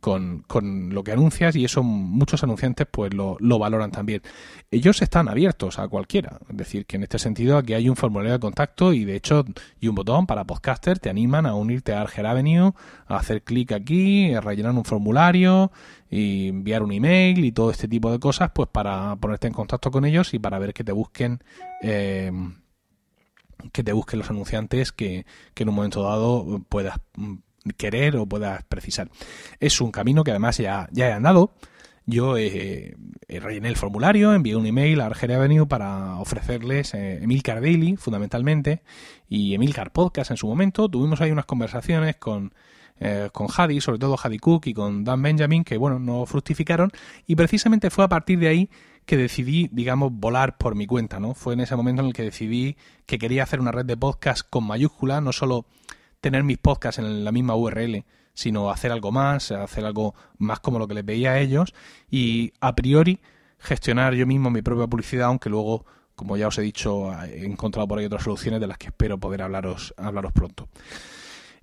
con, 0.00 0.44
con, 0.46 0.94
lo 0.94 1.04
que 1.04 1.12
anuncias 1.12 1.54
y 1.56 1.64
eso 1.64 1.82
muchos 1.82 2.42
anunciantes 2.42 2.86
pues 2.90 3.14
lo, 3.14 3.36
lo, 3.38 3.58
valoran 3.58 3.90
también. 3.90 4.22
Ellos 4.70 5.02
están 5.02 5.28
abiertos 5.28 5.78
a 5.78 5.88
cualquiera, 5.88 6.38
es 6.48 6.56
decir, 6.56 6.86
que 6.86 6.96
en 6.96 7.02
este 7.02 7.18
sentido 7.18 7.56
aquí 7.56 7.74
hay 7.74 7.88
un 7.88 7.96
formulario 7.96 8.32
de 8.32 8.40
contacto 8.40 8.92
y 8.92 9.04
de 9.04 9.16
hecho 9.16 9.44
y 9.80 9.88
un 9.88 9.94
botón 9.94 10.26
para 10.26 10.44
podcaster, 10.44 10.98
te 10.98 11.10
animan 11.10 11.46
a 11.46 11.54
unirte 11.54 11.92
a 11.92 12.00
Arger 12.00 12.26
Avenue, 12.26 12.72
a 13.06 13.16
hacer 13.16 13.42
clic 13.42 13.72
aquí, 13.72 14.34
a 14.34 14.40
rellenar 14.40 14.72
un 14.72 14.84
formulario 14.84 15.70
y 16.10 16.48
enviar 16.48 16.82
un 16.82 16.92
email 16.92 17.44
y 17.44 17.52
todo 17.52 17.70
este 17.70 17.86
tipo 17.86 18.10
de 18.10 18.18
cosas 18.18 18.50
pues 18.52 18.68
para 18.68 19.16
ponerte 19.16 19.46
en 19.46 19.52
contacto 19.52 19.90
con 19.90 20.04
ellos 20.04 20.34
y 20.34 20.38
para 20.38 20.58
ver 20.58 20.74
que 20.74 20.82
te 20.82 20.92
busquen 20.92 21.42
eh, 21.82 22.32
que 23.72 23.84
te 23.84 23.92
busquen 23.92 24.18
los 24.18 24.30
anunciantes 24.30 24.92
que, 24.92 25.26
que 25.54 25.62
en 25.62 25.68
un 25.68 25.74
momento 25.74 26.02
dado 26.02 26.64
puedas 26.68 26.98
querer 27.76 28.16
o 28.16 28.26
puedas 28.26 28.62
precisar. 28.64 29.10
Es 29.58 29.80
un 29.80 29.90
camino 29.90 30.24
que 30.24 30.30
además 30.30 30.58
ya, 30.58 30.88
ya 30.92 31.08
he 31.08 31.12
andado. 31.12 31.54
Yo 32.06 32.36
eh, 32.36 32.96
rellené 33.28 33.68
el 33.68 33.76
formulario, 33.76 34.34
envié 34.34 34.56
un 34.56 34.66
email 34.66 35.00
a 35.00 35.06
Argeria 35.06 35.36
Avenue 35.36 35.66
para 35.66 36.16
ofrecerles 36.16 36.94
eh, 36.94 37.22
Emilcar 37.22 37.60
Daily, 37.60 37.96
fundamentalmente, 37.96 38.82
y 39.28 39.54
Emilcar 39.54 39.92
Podcast 39.92 40.30
en 40.32 40.36
su 40.36 40.48
momento. 40.48 40.88
Tuvimos 40.88 41.20
ahí 41.20 41.30
unas 41.30 41.44
conversaciones 41.44 42.16
con, 42.16 42.52
eh, 42.98 43.28
con 43.32 43.46
Hadi, 43.54 43.80
sobre 43.80 43.98
todo 43.98 44.16
Hadi 44.20 44.38
Cook 44.38 44.66
y 44.66 44.74
con 44.74 45.04
Dan 45.04 45.22
Benjamin, 45.22 45.62
que 45.62 45.76
bueno, 45.76 46.00
no 46.00 46.26
fructificaron, 46.26 46.90
y 47.26 47.36
precisamente 47.36 47.90
fue 47.90 48.04
a 48.04 48.08
partir 48.08 48.40
de 48.40 48.48
ahí 48.48 48.70
que 49.04 49.16
decidí, 49.16 49.68
digamos, 49.70 50.10
volar 50.12 50.56
por 50.56 50.74
mi 50.74 50.86
cuenta, 50.86 51.20
¿no? 51.20 51.34
Fue 51.34 51.54
en 51.54 51.60
ese 51.60 51.76
momento 51.76 52.02
en 52.02 52.08
el 52.08 52.14
que 52.14 52.22
decidí 52.22 52.76
que 53.06 53.18
quería 53.18 53.42
hacer 53.42 53.60
una 53.60 53.72
red 53.72 53.84
de 53.84 53.96
podcast 53.96 54.48
con 54.48 54.64
mayúscula, 54.64 55.20
no 55.20 55.32
solo 55.32 55.66
tener 56.20 56.44
mis 56.44 56.58
podcasts 56.58 56.98
en 56.98 57.24
la 57.24 57.32
misma 57.32 57.56
URL, 57.56 58.04
sino 58.34 58.70
hacer 58.70 58.92
algo 58.92 59.12
más, 59.12 59.50
hacer 59.50 59.84
algo 59.84 60.14
más 60.38 60.60
como 60.60 60.78
lo 60.78 60.88
que 60.88 60.94
les 60.94 61.04
veía 61.04 61.32
a 61.32 61.40
ellos 61.40 61.74
y 62.10 62.52
a 62.60 62.74
priori 62.74 63.20
gestionar 63.58 64.14
yo 64.14 64.26
mismo 64.26 64.50
mi 64.50 64.62
propia 64.62 64.86
publicidad, 64.86 65.28
aunque 65.28 65.50
luego, 65.50 65.84
como 66.14 66.36
ya 66.36 66.48
os 66.48 66.58
he 66.58 66.62
dicho, 66.62 67.12
he 67.24 67.44
encontrado 67.44 67.86
por 67.86 67.98
ahí 67.98 68.06
otras 68.06 68.22
soluciones 68.22 68.60
de 68.60 68.66
las 68.66 68.78
que 68.78 68.88
espero 68.88 69.18
poder 69.18 69.42
hablaros, 69.42 69.94
hablaros 69.96 70.32
pronto. 70.32 70.68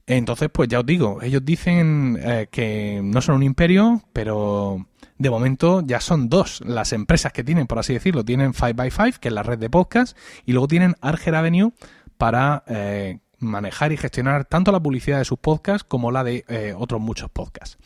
Entonces, 0.06 0.50
pues 0.52 0.70
ya 0.70 0.80
os 0.80 0.86
digo, 0.86 1.22
ellos 1.22 1.44
dicen 1.44 2.18
eh, 2.22 2.48
que 2.50 3.02
no 3.04 3.22
son 3.22 3.36
un 3.36 3.44
imperio, 3.44 4.04
pero 4.14 4.88
de 5.18 5.30
momento 5.30 5.82
ya 5.86 6.00
son 6.00 6.30
dos 6.30 6.62
las 6.66 6.94
empresas 6.94 7.34
que 7.34 7.44
tienen, 7.44 7.68
por 7.68 7.80
así 7.80 7.94
decirlo. 7.94 8.24
Tienen 8.24 8.54
5x5, 8.54 9.18
que 9.18 9.28
es 9.28 9.34
la 9.34 9.44
red 9.44 9.60
de 9.60 9.70
podcast, 9.70 10.18
y 10.46 10.54
luego 10.54 10.68
tienen 10.70 10.96
Arger 11.02 11.36
Avenue 11.36 11.74
para 12.18 12.64
eh, 12.68 13.20
manejar 13.40 13.92
y 13.92 13.98
gestionar 13.98 14.46
tanto 14.46 14.72
la 14.72 14.80
publicidad 14.80 15.20
de 15.20 15.26
sus 15.26 15.38
podcasts 15.38 15.84
como 15.88 16.12
la 16.12 16.24
de 16.24 16.46
eh, 16.48 16.74
otros 16.78 17.02
muchos 17.02 17.30
podcasts. 17.30 17.78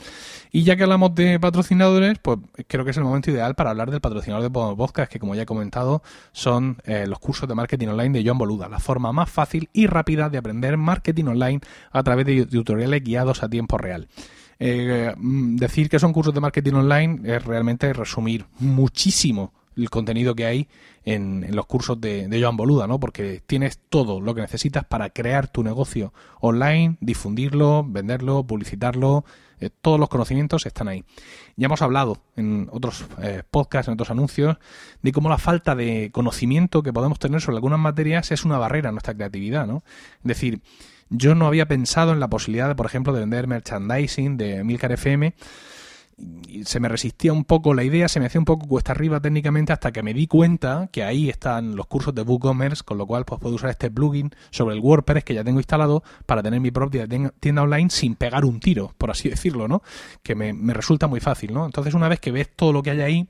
Y 0.51 0.63
ya 0.63 0.75
que 0.75 0.83
hablamos 0.83 1.15
de 1.15 1.39
patrocinadores, 1.39 2.19
pues 2.19 2.39
creo 2.67 2.85
que 2.85 2.91
es 2.91 2.97
el 2.97 3.03
momento 3.03 3.31
ideal 3.31 3.55
para 3.55 3.71
hablar 3.71 3.91
del 3.91 4.01
patrocinador 4.01 4.43
de 4.43 4.49
podcast, 4.49 5.11
que 5.11 5.19
como 5.19 5.35
ya 5.35 5.43
he 5.43 5.45
comentado, 5.45 6.01
son 6.31 6.77
eh, 6.85 7.05
los 7.07 7.19
cursos 7.19 7.47
de 7.47 7.55
marketing 7.55 7.87
online 7.87 8.19
de 8.19 8.27
John 8.27 8.37
Boluda, 8.37 8.69
la 8.69 8.79
forma 8.79 9.11
más 9.11 9.29
fácil 9.29 9.69
y 9.73 9.87
rápida 9.87 10.29
de 10.29 10.37
aprender 10.37 10.77
marketing 10.77 11.25
online 11.25 11.61
a 11.91 12.03
través 12.03 12.25
de 12.25 12.45
tutoriales 12.45 13.03
guiados 13.03 13.43
a 13.43 13.49
tiempo 13.49 13.77
real. 13.77 14.07
Eh, 14.59 15.13
mm, 15.17 15.55
decir 15.55 15.89
que 15.89 15.97
son 15.97 16.13
cursos 16.13 16.33
de 16.33 16.39
marketing 16.39 16.73
online 16.73 17.21
es 17.23 17.43
realmente 17.43 17.91
resumir 17.93 18.45
muchísimo 18.59 19.53
el 19.81 19.89
contenido 19.89 20.35
que 20.35 20.45
hay 20.45 20.67
en, 21.03 21.55
los 21.55 21.65
cursos 21.65 21.99
de, 21.99 22.27
Joan 22.41 22.57
Boluda, 22.57 22.87
¿no? 22.87 22.99
Porque 22.99 23.41
tienes 23.45 23.79
todo 23.89 24.21
lo 24.21 24.35
que 24.35 24.41
necesitas 24.41 24.85
para 24.85 25.09
crear 25.09 25.47
tu 25.47 25.63
negocio 25.63 26.13
online, 26.39 26.97
difundirlo, 27.01 27.83
venderlo, 27.87 28.43
publicitarlo, 28.45 29.25
eh, 29.59 29.69
todos 29.81 29.99
los 29.99 30.09
conocimientos 30.09 30.65
están 30.65 30.87
ahí. 30.87 31.03
Ya 31.55 31.65
hemos 31.65 31.81
hablado 31.81 32.17
en 32.35 32.67
otros 32.71 33.05
eh, 33.21 33.43
podcasts, 33.49 33.87
en 33.87 33.93
otros 33.93 34.11
anuncios, 34.11 34.57
de 35.01 35.11
cómo 35.11 35.29
la 35.29 35.37
falta 35.37 35.75
de 35.75 36.09
conocimiento 36.11 36.83
que 36.83 36.93
podemos 36.93 37.19
tener 37.19 37.41
sobre 37.41 37.57
algunas 37.57 37.79
materias 37.79 38.31
es 38.31 38.45
una 38.45 38.57
barrera 38.57 38.89
a 38.89 38.91
nuestra 38.91 39.13
creatividad, 39.13 39.67
¿no? 39.67 39.83
Es 40.17 40.23
decir, 40.27 40.61
yo 41.09 41.35
no 41.35 41.45
había 41.45 41.67
pensado 41.67 42.13
en 42.13 42.19
la 42.19 42.29
posibilidad, 42.29 42.73
por 42.75 42.85
ejemplo, 42.85 43.13
de 43.13 43.19
vender 43.19 43.45
merchandising 43.45 44.37
de 44.37 44.63
Milcar 44.63 44.93
FM 44.93 45.33
se 46.65 46.79
me 46.79 46.87
resistía 46.87 47.33
un 47.33 47.45
poco 47.45 47.73
la 47.73 47.83
idea, 47.83 48.07
se 48.07 48.19
me 48.19 48.25
hacía 48.25 48.39
un 48.39 48.45
poco 48.45 48.67
cuesta 48.67 48.91
arriba 48.91 49.19
técnicamente 49.19 49.73
hasta 49.73 49.91
que 49.91 50.03
me 50.03 50.13
di 50.13 50.27
cuenta 50.27 50.89
que 50.91 51.03
ahí 51.03 51.29
están 51.29 51.75
los 51.75 51.87
cursos 51.87 52.13
de 52.13 52.21
WooCommerce, 52.21 52.83
con 52.83 52.97
lo 52.97 53.07
cual 53.07 53.25
pues 53.25 53.39
puedo 53.39 53.55
usar 53.55 53.69
este 53.69 53.89
plugin 53.89 54.31
sobre 54.49 54.75
el 54.75 54.81
WordPress 54.81 55.23
que 55.23 55.33
ya 55.33 55.43
tengo 55.43 55.59
instalado 55.59 56.03
para 56.25 56.43
tener 56.43 56.59
mi 56.59 56.71
propia 56.71 57.07
tienda 57.07 57.61
online 57.61 57.89
sin 57.89 58.15
pegar 58.15 58.45
un 58.45 58.59
tiro, 58.59 58.93
por 58.97 59.11
así 59.11 59.29
decirlo, 59.29 59.67
¿no? 59.67 59.81
Que 60.23 60.35
me, 60.35 60.53
me 60.53 60.73
resulta 60.73 61.07
muy 61.07 61.19
fácil, 61.19 61.53
¿no? 61.53 61.65
Entonces 61.65 61.93
una 61.93 62.07
vez 62.07 62.19
que 62.19 62.31
ves 62.31 62.49
todo 62.55 62.73
lo 62.73 62.83
que 62.83 62.91
hay 62.91 63.01
ahí, 63.01 63.29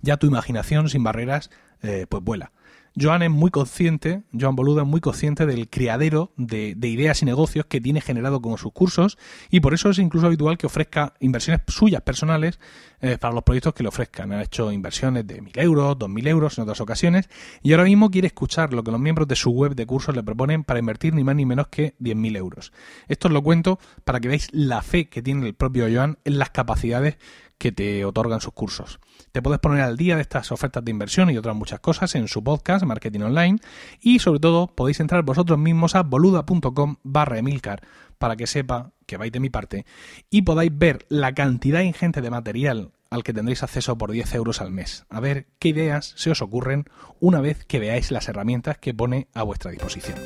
ya 0.00 0.16
tu 0.16 0.26
imaginación 0.26 0.88
sin 0.88 1.02
barreras 1.02 1.50
eh, 1.82 2.06
pues 2.08 2.22
vuela. 2.22 2.52
Joan 3.00 3.22
es 3.22 3.30
muy 3.30 3.50
consciente, 3.50 4.22
Joan 4.38 4.56
Boluda 4.56 4.82
es 4.82 4.88
muy 4.88 5.00
consciente 5.00 5.46
del 5.46 5.68
criadero 5.68 6.32
de, 6.36 6.76
ideas 6.82 7.22
y 7.22 7.26
negocios 7.26 7.66
que 7.66 7.80
tiene 7.80 8.00
generado 8.00 8.40
con 8.42 8.58
sus 8.58 8.72
cursos 8.72 9.18
y 9.50 9.60
por 9.60 9.74
eso 9.74 9.90
es 9.90 9.98
incluso 9.98 10.26
habitual 10.26 10.58
que 10.58 10.66
ofrezca 10.66 11.14
inversiones 11.20 11.62
suyas 11.68 12.02
personales 12.02 12.58
eh, 13.00 13.16
para 13.18 13.34
los 13.34 13.44
proyectos 13.44 13.74
que 13.74 13.82
le 13.82 13.90
ofrezcan. 13.90 14.32
Ha 14.32 14.42
hecho 14.42 14.72
inversiones 14.72 15.26
de 15.26 15.42
1.000 15.42 15.62
euros, 15.62 15.96
2.000 15.98 16.28
euros 16.28 16.58
en 16.58 16.62
otras 16.62 16.80
ocasiones 16.80 17.28
y 17.62 17.72
ahora 17.72 17.84
mismo 17.84 18.10
quiere 18.10 18.26
escuchar 18.26 18.72
lo 18.72 18.82
que 18.82 18.90
los 18.90 19.00
miembros 19.00 19.28
de 19.28 19.36
su 19.36 19.50
web 19.50 19.74
de 19.74 19.86
cursos 19.86 20.16
le 20.16 20.22
proponen 20.22 20.64
para 20.64 20.80
invertir 20.80 21.14
ni 21.14 21.22
más 21.22 21.36
ni 21.36 21.46
menos 21.46 21.68
que 21.68 21.94
10.000 22.00 22.36
euros. 22.36 22.72
Esto 23.06 23.28
os 23.28 23.34
lo 23.34 23.42
cuento 23.42 23.78
para 24.04 24.18
que 24.18 24.28
veáis 24.28 24.48
la 24.52 24.82
fe 24.82 25.08
que 25.08 25.22
tiene 25.22 25.46
el 25.46 25.54
propio 25.54 25.86
Joan 25.92 26.18
en 26.24 26.38
las 26.38 26.50
capacidades 26.50 27.18
que 27.58 27.72
te 27.72 28.04
otorgan 28.04 28.40
sus 28.40 28.52
cursos. 28.52 29.00
Te 29.32 29.42
puedes 29.42 29.60
poner 29.60 29.82
al 29.82 29.96
día 29.96 30.16
de 30.16 30.22
estas 30.22 30.52
ofertas 30.52 30.84
de 30.84 30.90
inversión 30.90 31.30
y 31.30 31.36
otras 31.36 31.56
muchas 31.56 31.80
cosas 31.80 32.14
en 32.14 32.28
su 32.28 32.42
podcast 32.42 32.84
Marketing 32.84 33.20
Online 33.20 33.58
y 34.00 34.20
sobre 34.20 34.40
todo 34.40 34.68
podéis 34.68 35.00
entrar 35.00 35.22
vosotros 35.24 35.58
mismos 35.58 35.94
a 35.94 36.02
boluda.com 36.02 36.96
barra 37.02 37.38
Emilcar 37.38 37.82
para 38.18 38.36
que 38.36 38.46
sepa 38.46 38.92
que 39.06 39.16
vais 39.16 39.32
de 39.32 39.40
mi 39.40 39.50
parte 39.50 39.86
y 40.30 40.42
podáis 40.42 40.70
ver 40.72 41.06
la 41.08 41.34
cantidad 41.34 41.80
ingente 41.80 42.20
de 42.20 42.30
material 42.30 42.92
al 43.10 43.22
que 43.24 43.32
tendréis 43.32 43.62
acceso 43.62 43.96
por 43.96 44.12
10 44.12 44.34
euros 44.34 44.60
al 44.60 44.70
mes. 44.70 45.06
A 45.08 45.20
ver 45.20 45.46
qué 45.58 45.68
ideas 45.68 46.12
se 46.16 46.30
os 46.30 46.42
ocurren 46.42 46.84
una 47.20 47.40
vez 47.40 47.64
que 47.64 47.78
veáis 47.78 48.10
las 48.10 48.28
herramientas 48.28 48.78
que 48.78 48.94
pone 48.94 49.28
a 49.34 49.42
vuestra 49.42 49.70
disposición. 49.70 50.18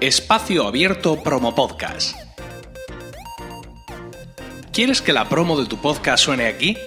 Espacio 0.00 0.66
Abierto 0.66 1.22
Promo 1.22 1.54
Podcast. 1.54 2.31
¿Quieres 4.72 5.02
que 5.02 5.12
la 5.12 5.28
promo 5.28 5.60
de 5.60 5.66
tu 5.66 5.76
podcast 5.82 6.24
suene 6.24 6.46
aquí? 6.46 6.78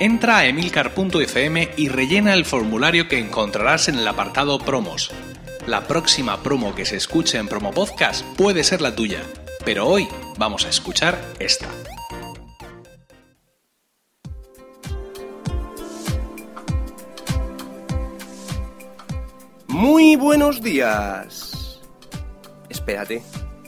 Entra 0.00 0.38
a 0.38 0.46
emilcar.fm 0.46 1.72
y 1.76 1.88
rellena 1.90 2.32
el 2.32 2.46
formulario 2.46 3.06
que 3.06 3.18
encontrarás 3.18 3.88
en 3.88 3.96
el 3.96 4.08
apartado 4.08 4.58
Promos. 4.58 5.10
La 5.66 5.86
próxima 5.86 6.42
promo 6.42 6.74
que 6.74 6.86
se 6.86 6.96
escuche 6.96 7.36
en 7.36 7.46
Promo 7.46 7.70
Podcast 7.70 8.24
puede 8.38 8.64
ser 8.64 8.80
la 8.80 8.96
tuya, 8.96 9.20
pero 9.62 9.86
hoy 9.86 10.08
vamos 10.38 10.64
a 10.64 10.70
escuchar 10.70 11.20
esta. 11.38 11.68
Muy 19.66 20.16
buenos 20.16 20.62
días. 20.62 21.78
Espérate, 22.70 23.22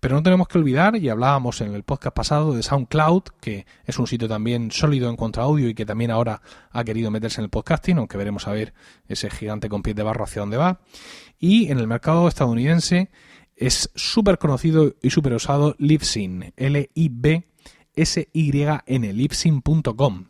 Pero 0.00 0.16
no 0.16 0.22
tenemos 0.22 0.48
que 0.48 0.58
olvidar, 0.58 0.96
y 0.96 1.08
hablábamos 1.08 1.60
en 1.60 1.74
el 1.74 1.82
podcast 1.82 2.16
pasado 2.16 2.52
de 2.54 2.62
SoundCloud, 2.62 3.22
que 3.40 3.66
es 3.84 3.98
un 3.98 4.06
sitio 4.06 4.28
también 4.28 4.70
sólido 4.70 5.10
en 5.10 5.16
cuanto 5.16 5.40
a 5.40 5.44
audio 5.44 5.68
y 5.68 5.74
que 5.74 5.86
también 5.86 6.10
ahora 6.10 6.42
ha 6.70 6.84
querido 6.84 7.10
meterse 7.10 7.40
en 7.40 7.44
el 7.44 7.50
podcasting, 7.50 7.98
aunque 7.98 8.16
veremos 8.16 8.46
a 8.48 8.52
ver 8.52 8.74
ese 9.08 9.30
gigante 9.30 9.68
con 9.68 9.82
pies 9.82 9.96
de 9.96 10.02
barro 10.02 10.24
hacia 10.24 10.40
dónde 10.40 10.56
va. 10.56 10.80
Y 11.38 11.70
en 11.70 11.78
el 11.78 11.86
mercado 11.86 12.28
estadounidense 12.28 13.10
es 13.56 13.90
súper 13.94 14.38
conocido 14.38 14.94
y 15.02 15.10
súper 15.10 15.34
usado 15.34 15.76
Libsyn, 15.78 16.54
L-I-B-S-Y-N, 16.56 17.42
libsyn.com 19.12 20.24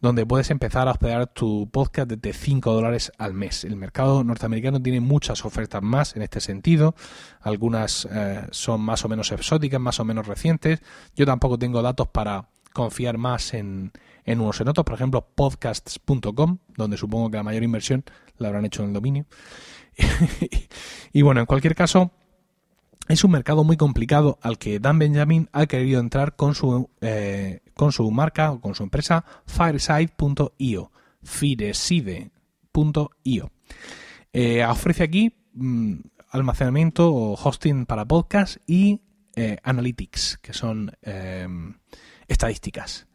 donde 0.00 0.24
puedes 0.24 0.50
empezar 0.50 0.88
a 0.88 0.92
hospedar 0.92 1.26
tu 1.26 1.68
podcast 1.70 2.08
desde 2.10 2.32
5 2.32 2.72
dólares 2.72 3.12
al 3.18 3.34
mes. 3.34 3.64
El 3.64 3.76
mercado 3.76 4.22
norteamericano 4.24 4.80
tiene 4.80 5.00
muchas 5.00 5.44
ofertas 5.44 5.82
más 5.82 6.16
en 6.16 6.22
este 6.22 6.40
sentido. 6.40 6.94
Algunas 7.40 8.08
eh, 8.10 8.46
son 8.50 8.80
más 8.80 9.04
o 9.04 9.08
menos 9.08 9.32
exóticas, 9.32 9.80
más 9.80 9.98
o 10.00 10.04
menos 10.04 10.26
recientes. 10.26 10.80
Yo 11.16 11.26
tampoco 11.26 11.58
tengo 11.58 11.82
datos 11.82 12.08
para 12.08 12.48
confiar 12.72 13.18
más 13.18 13.54
en, 13.54 13.92
en 14.24 14.40
unos 14.40 14.60
en 14.60 14.68
otros. 14.68 14.84
Por 14.84 14.94
ejemplo, 14.94 15.26
podcasts.com, 15.34 16.58
donde 16.76 16.96
supongo 16.96 17.30
que 17.30 17.38
la 17.38 17.42
mayor 17.42 17.64
inversión 17.64 18.04
la 18.36 18.48
habrán 18.48 18.64
hecho 18.64 18.82
en 18.82 18.88
el 18.88 18.94
dominio. 18.94 19.26
y 21.12 21.22
bueno, 21.22 21.40
en 21.40 21.46
cualquier 21.46 21.74
caso, 21.74 22.12
es 23.08 23.24
un 23.24 23.30
mercado 23.30 23.64
muy 23.64 23.76
complicado 23.76 24.38
al 24.42 24.58
que 24.58 24.78
Dan 24.78 24.98
Benjamin 24.98 25.48
ha 25.52 25.66
querido 25.66 25.98
entrar 26.00 26.36
con 26.36 26.54
su, 26.54 26.90
eh, 27.00 27.60
con 27.74 27.90
su 27.92 28.10
marca 28.10 28.52
o 28.52 28.60
con 28.60 28.74
su 28.74 28.82
empresa 28.82 29.24
Fireside.io. 29.46 30.92
Fireside.io. 31.22 32.30
Eh, 34.32 34.64
ofrece 34.64 35.02
aquí 35.02 35.34
mm, 35.54 35.94
almacenamiento 36.30 37.10
o 37.12 37.34
hosting 37.34 37.86
para 37.86 38.04
podcast 38.04 38.58
y 38.66 39.00
eh, 39.34 39.56
analytics, 39.62 40.38
que 40.42 40.52
son 40.52 40.92
estadísticas. 42.28 43.07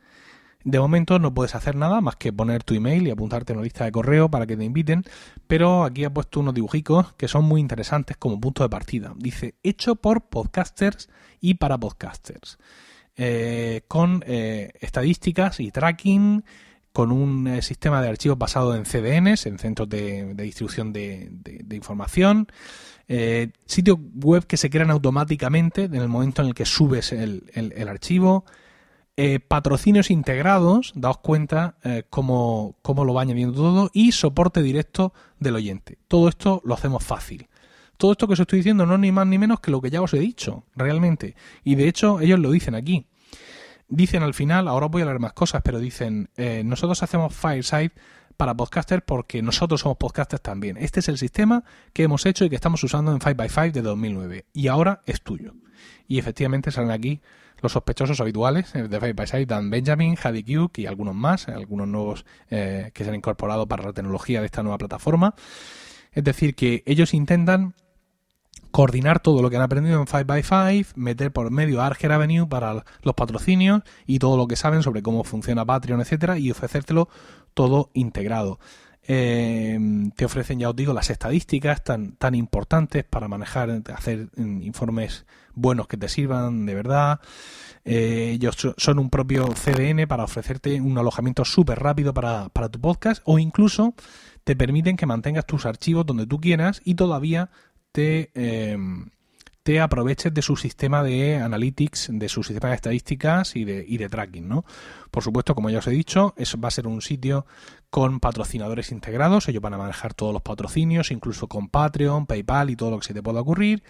De 0.63 0.79
momento 0.79 1.19
no 1.19 1.33
puedes 1.33 1.55
hacer 1.55 1.75
nada 1.75 1.99
más 1.99 2.15
que 2.15 2.31
poner 2.31 2.63
tu 2.63 2.73
email 2.73 3.05
y 3.05 3.11
apuntarte 3.11 3.51
en 3.51 3.59
una 3.59 3.65
lista 3.65 3.83
de 3.83 3.91
correo 3.91 4.29
para 4.29 4.47
que 4.47 4.55
te 4.55 4.63
inviten, 4.63 5.03
pero 5.45 5.83
aquí 5.83 6.05
he 6.05 6.09
puesto 6.09 6.39
unos 6.39 6.53
dibujicos 6.53 7.13
que 7.13 7.27
son 7.27 7.43
muy 7.43 7.59
interesantes 7.59 8.15
como 8.15 8.39
punto 8.39 8.63
de 8.63 8.69
partida. 8.69 9.13
Dice, 9.17 9.55
hecho 9.61 9.95
por 9.95 10.21
podcasters 10.29 11.09
y 11.41 11.55
para 11.55 11.77
podcasters. 11.77 12.57
Eh, 13.17 13.81
con 13.89 14.23
eh, 14.25 14.71
estadísticas 14.79 15.59
y 15.59 15.69
tracking, 15.69 16.45
con 16.93 17.11
un 17.11 17.47
eh, 17.47 17.61
sistema 17.61 18.01
de 18.01 18.07
archivos 18.07 18.37
basado 18.37 18.73
en 18.75 18.85
CDNs, 18.85 19.45
en 19.45 19.59
centros 19.59 19.89
de, 19.89 20.33
distribución 20.35 20.93
de, 20.93 21.29
información, 21.71 22.47
sitios 23.65 23.97
web 24.15 24.47
que 24.47 24.57
se 24.57 24.69
crean 24.69 24.89
automáticamente 24.89 25.83
en 25.83 25.95
el 25.95 26.07
momento 26.07 26.41
en 26.41 26.47
el 26.47 26.53
que 26.53 26.65
subes 26.65 27.11
el 27.11 27.87
archivo, 27.87 28.45
eh, 29.15 29.39
patrocinios 29.39 30.09
integrados, 30.09 30.91
daos 30.95 31.19
cuenta 31.19 31.75
eh, 31.83 32.03
cómo, 32.09 32.75
cómo, 32.81 33.05
lo 33.05 33.13
va 33.13 33.21
añadiendo 33.21 33.53
todo, 33.53 33.91
y 33.93 34.11
soporte 34.11 34.63
directo 34.63 35.13
del 35.39 35.55
oyente. 35.55 35.99
Todo 36.07 36.29
esto 36.29 36.61
lo 36.65 36.73
hacemos 36.73 37.03
fácil. 37.03 37.47
Todo 37.97 38.13
esto 38.13 38.27
que 38.27 38.33
os 38.33 38.39
estoy 38.39 38.59
diciendo 38.59 38.85
no 38.85 38.95
es 38.95 38.99
ni 38.99 39.11
más 39.11 39.27
ni 39.27 39.37
menos 39.37 39.59
que 39.59 39.71
lo 39.71 39.81
que 39.81 39.91
ya 39.91 40.01
os 40.01 40.13
he 40.13 40.19
dicho, 40.19 40.63
realmente. 40.75 41.35
Y 41.63 41.75
de 41.75 41.87
hecho, 41.87 42.19
ellos 42.21 42.39
lo 42.39 42.49
dicen 42.49 42.73
aquí. 42.73 43.05
Dicen 43.87 44.23
al 44.23 44.33
final, 44.33 44.67
ahora 44.67 44.87
voy 44.87 45.03
a 45.03 45.05
leer 45.05 45.19
más 45.19 45.33
cosas, 45.33 45.61
pero 45.63 45.79
dicen, 45.79 46.29
eh, 46.35 46.63
nosotros 46.65 47.03
hacemos 47.03 47.35
Fireside 47.35 47.91
para 48.35 48.55
podcasters 48.55 49.03
porque 49.05 49.43
nosotros 49.43 49.81
somos 49.81 49.97
podcasters 49.97 50.41
también. 50.41 50.77
Este 50.77 51.01
es 51.01 51.07
el 51.07 51.19
sistema 51.19 51.63
que 51.93 52.03
hemos 52.03 52.25
hecho 52.25 52.45
y 52.45 52.49
que 52.49 52.55
estamos 52.55 52.83
usando 52.83 53.11
en 53.11 53.19
5x5 53.19 53.71
de 53.71 53.81
2009. 53.83 54.45
Y 54.53 54.67
ahora 54.69 55.01
es 55.05 55.21
tuyo. 55.21 55.53
Y 56.07 56.17
efectivamente 56.17 56.71
salen 56.71 56.89
aquí 56.89 57.21
los 57.63 57.71
sospechosos 57.71 58.19
habituales 58.19 58.75
eh, 58.75 58.87
de 58.87 58.99
Five 58.99 59.13
by 59.13 59.25
Side, 59.25 59.45
Dan 59.47 59.69
Benjamin, 59.69 60.15
Hadi 60.21 60.43
Duke 60.43 60.81
y 60.81 60.85
algunos 60.85 61.15
más, 61.15 61.47
algunos 61.47 61.87
nuevos 61.87 62.25
eh, 62.51 62.91
que 62.93 63.03
se 63.03 63.09
han 63.09 63.15
incorporado 63.15 63.67
para 63.67 63.83
la 63.83 63.93
tecnología 63.93 64.41
de 64.41 64.45
esta 64.45 64.61
nueva 64.61 64.77
plataforma. 64.77 65.33
Es 66.11 66.23
decir, 66.23 66.53
que 66.55 66.83
ellos 66.85 67.13
intentan 67.13 67.73
coordinar 68.69 69.19
todo 69.19 69.41
lo 69.41 69.49
que 69.49 69.55
han 69.55 69.61
aprendido 69.61 69.99
en 69.99 70.07
5x5, 70.07 70.95
meter 70.95 71.31
por 71.31 71.49
medio 71.51 71.81
Arger 71.81 72.11
Avenue 72.11 72.47
para 72.47 72.83
los 73.01 73.13
patrocinios 73.15 73.81
y 74.05 74.19
todo 74.19 74.35
lo 74.35 74.47
que 74.47 74.55
saben 74.55 74.83
sobre 74.83 75.01
cómo 75.01 75.23
funciona 75.23 75.65
Patreon, 75.65 76.01
etcétera, 76.01 76.37
y 76.37 76.51
ofrecértelo 76.51 77.07
todo 77.53 77.91
integrado. 77.93 78.59
Eh, 79.05 79.77
te 80.15 80.25
ofrecen, 80.25 80.59
ya 80.59 80.69
os 80.69 80.75
digo, 80.75 80.93
las 80.93 81.09
estadísticas 81.09 81.83
tan, 81.83 82.13
tan 82.13 82.35
importantes 82.35 83.03
para 83.03 83.27
manejar, 83.27 83.81
hacer 83.93 84.29
mm, 84.35 84.61
informes 84.61 85.25
buenos 85.55 85.87
que 85.87 85.97
te 85.97 86.07
sirvan 86.07 86.65
de 86.65 86.75
verdad. 86.75 87.19
Eh, 87.85 88.31
ellos 88.33 88.55
son 88.77 88.99
un 88.99 89.09
propio 89.09 89.47
CDN 89.53 90.07
para 90.07 90.23
ofrecerte 90.23 90.79
un 90.79 90.97
alojamiento 90.97 91.43
súper 91.43 91.79
rápido 91.79 92.13
para, 92.13 92.47
para 92.49 92.69
tu 92.69 92.79
podcast 92.79 93.21
o 93.25 93.39
incluso 93.39 93.93
te 94.45 94.55
permiten 94.55 94.95
que 94.95 95.05
mantengas 95.05 95.45
tus 95.45 95.65
archivos 95.65 96.05
donde 96.05 96.25
tú 96.25 96.39
quieras 96.39 96.81
y 96.85 96.95
todavía 96.95 97.49
te, 97.91 98.31
eh, 98.35 98.77
te 99.63 99.79
aproveches 99.79 100.33
de 100.33 100.41
su 100.41 100.57
sistema 100.57 101.03
de 101.03 101.37
analytics, 101.37 102.09
de 102.11 102.27
su 102.27 102.43
sistema 102.43 102.69
de 102.69 102.75
estadísticas 102.75 103.55
y 103.55 103.63
de, 103.63 103.85
y 103.87 103.97
de 103.97 104.09
tracking, 104.09 104.47
¿no? 104.47 104.65
Por 105.09 105.23
supuesto, 105.23 105.55
como 105.55 105.69
ya 105.69 105.79
os 105.79 105.87
he 105.87 105.91
dicho, 105.91 106.33
eso 106.37 106.59
va 106.59 106.67
a 106.67 106.71
ser 106.71 106.85
un 106.85 107.01
sitio 107.01 107.45
con 107.89 108.19
patrocinadores 108.19 108.91
integrados, 108.91 109.47
ellos 109.47 109.61
van 109.61 109.73
a 109.73 109.77
manejar 109.77 110.13
todos 110.13 110.33
los 110.33 110.41
patrocinios, 110.41 111.11
incluso 111.11 111.47
con 111.47 111.69
Patreon, 111.69 112.25
PayPal 112.25 112.71
y 112.71 112.75
todo 112.75 112.91
lo 112.91 112.99
que 112.99 113.07
se 113.07 113.13
te 113.13 113.23
pueda 113.23 113.39
ocurrir. 113.39 113.83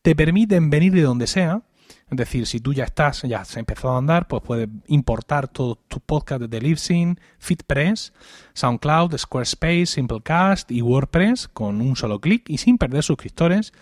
Te 0.00 0.16
permiten 0.16 0.70
venir 0.70 0.94
de 0.94 1.02
donde 1.02 1.26
sea, 1.26 1.62
es 2.10 2.16
decir, 2.16 2.46
si 2.46 2.60
tú 2.60 2.72
ya 2.72 2.84
estás, 2.84 3.22
ya 3.22 3.40
has 3.42 3.56
empezado 3.56 3.94
a 3.94 3.98
andar, 3.98 4.26
pues 4.26 4.42
puedes 4.42 4.68
importar 4.86 5.48
todos 5.48 5.78
tus 5.86 6.00
podcasts 6.00 6.48
de 6.48 6.60
Libsyn, 6.60 7.20
FitPress, 7.38 8.12
SoundCloud, 8.54 9.16
Squarespace, 9.16 9.86
Simplecast 9.86 10.70
y 10.70 10.82
WordPress 10.82 11.48
con 11.48 11.80
un 11.80 11.94
solo 11.96 12.20
clic 12.20 12.48
y 12.48 12.58
sin 12.58 12.78
perder 12.78 13.04
suscriptores. 13.04 13.72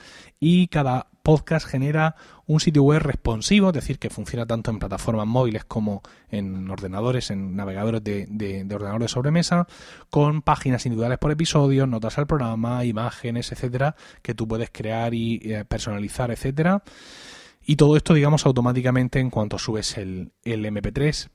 Y 0.40 0.68
cada 0.68 1.08
Podcast 1.28 1.66
genera 1.66 2.16
un 2.46 2.58
sitio 2.58 2.84
web 2.84 3.02
responsivo, 3.02 3.68
es 3.68 3.74
decir, 3.74 3.98
que 3.98 4.08
funciona 4.08 4.46
tanto 4.46 4.70
en 4.70 4.78
plataformas 4.78 5.26
móviles 5.26 5.62
como 5.62 6.00
en 6.30 6.70
ordenadores, 6.70 7.30
en 7.30 7.54
navegadores 7.54 8.02
de, 8.02 8.24
de, 8.30 8.64
de 8.64 9.08
sobremesa, 9.08 9.66
con 10.08 10.40
páginas 10.40 10.86
individuales 10.86 11.18
por 11.18 11.30
episodio, 11.30 11.86
notas 11.86 12.16
al 12.16 12.26
programa, 12.26 12.82
imágenes, 12.86 13.52
etcétera, 13.52 13.94
que 14.22 14.32
tú 14.32 14.48
puedes 14.48 14.70
crear 14.70 15.12
y 15.12 15.52
eh, 15.52 15.66
personalizar, 15.66 16.30
etcétera. 16.30 16.82
Y 17.62 17.76
todo 17.76 17.98
esto, 17.98 18.14
digamos, 18.14 18.46
automáticamente 18.46 19.20
en 19.20 19.28
cuanto 19.28 19.58
subes 19.58 19.98
el 19.98 20.32
MP3 20.46 21.28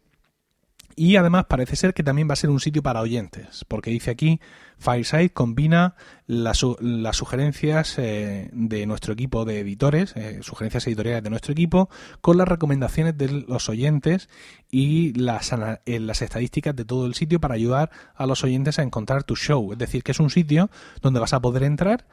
y 0.96 1.16
además 1.16 1.46
parece 1.46 1.76
ser 1.76 1.94
que 1.94 2.04
también 2.04 2.30
va 2.30 2.34
a 2.34 2.38
ser 2.38 2.50
un 2.50 2.60
sitio 2.60 2.84
para 2.84 3.02
oyentes, 3.02 3.66
porque 3.68 3.92
dice 3.92 4.12
aquí, 4.12 4.40
Fireside 4.78 5.32
combina 5.32 5.96
las, 6.28 6.58
sugerencias 6.58 7.98
eh, 7.98 8.50
de 8.52 8.86
nuestro 8.86 9.14
equipo 9.14 9.46
de 9.46 9.60
editores, 9.60 10.14
eh, 10.16 10.40
sugerencias 10.42 10.86
editoriales 10.88 11.24
de 11.24 11.30
nuestro 11.30 11.54
equipo, 11.54 11.90
con 12.22 12.38
las 12.38 12.48
recomendaciones 12.48 13.18
de 13.18 13.30
los 13.48 13.70
oyentes 13.70 14.30
y 14.70 15.14
las, 15.14 15.54
eh, 15.86 16.00
las 16.00 16.22
estadísticas 16.22 16.76
de 16.76 16.86
todo 16.86 17.06
el 17.06 17.14
sitio 17.14 17.40
para 17.40 17.56
ayudar 17.56 17.92
a 18.16 18.26
los 18.26 18.44
oyentes 18.44 18.80
a 18.80 18.84
encontrar 18.84 19.24
tu 19.24 19.36
show. 19.36 19.72
Es 19.72 19.78
decir, 19.78 20.04
que 20.04 20.12
es 20.12 20.20
un 20.20 20.30
sitio 20.30 20.70
donde 21.02 21.20
vas 21.20 21.34
a 21.34 21.42
poder 21.42 21.64
entrar, 21.64 22.06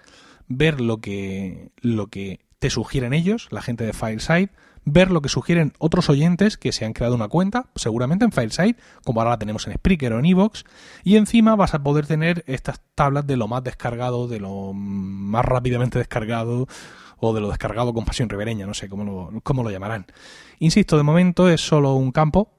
ver 0.46 0.80
lo 0.80 1.00
que, 1.00 1.72
lo 1.80 2.08
que 2.08 2.40
te 2.58 2.70
sugieren 2.70 3.14
ellos, 3.14 3.48
la 3.50 3.62
gente 3.62 3.84
de 3.84 3.92
Fireside, 3.92 4.50
ver 4.84 5.10
lo 5.10 5.20
que 5.20 5.28
sugieren 5.28 5.72
otros 5.78 6.08
oyentes 6.08 6.56
que 6.56 6.72
se 6.72 6.84
han 6.84 6.92
creado 6.92 7.14
una 7.14 7.28
cuenta, 7.28 7.66
seguramente 7.74 8.24
en 8.24 8.32
Filesite, 8.32 8.80
como 9.04 9.20
ahora 9.20 9.32
la 9.32 9.38
tenemos 9.38 9.66
en 9.66 9.74
Spreaker 9.74 10.12
o 10.12 10.18
en 10.18 10.26
Evox, 10.26 10.64
y 11.04 11.16
encima 11.16 11.56
vas 11.56 11.74
a 11.74 11.82
poder 11.82 12.06
tener 12.06 12.44
estas 12.46 12.80
tablas 12.94 13.26
de 13.26 13.36
lo 13.36 13.48
más 13.48 13.62
descargado, 13.62 14.28
de 14.28 14.40
lo 14.40 14.72
más 14.72 15.44
rápidamente 15.44 15.98
descargado, 15.98 16.66
o 17.20 17.34
de 17.34 17.40
lo 17.40 17.48
descargado 17.48 17.92
con 17.92 18.04
pasión 18.04 18.28
ribereña, 18.28 18.66
no 18.66 18.74
sé 18.74 18.88
cómo 18.88 19.04
lo, 19.04 19.40
cómo 19.42 19.62
lo 19.62 19.70
llamarán. 19.70 20.06
Insisto, 20.58 20.96
de 20.96 21.02
momento 21.02 21.48
es 21.48 21.60
solo 21.60 21.94
un 21.94 22.12
campo 22.12 22.50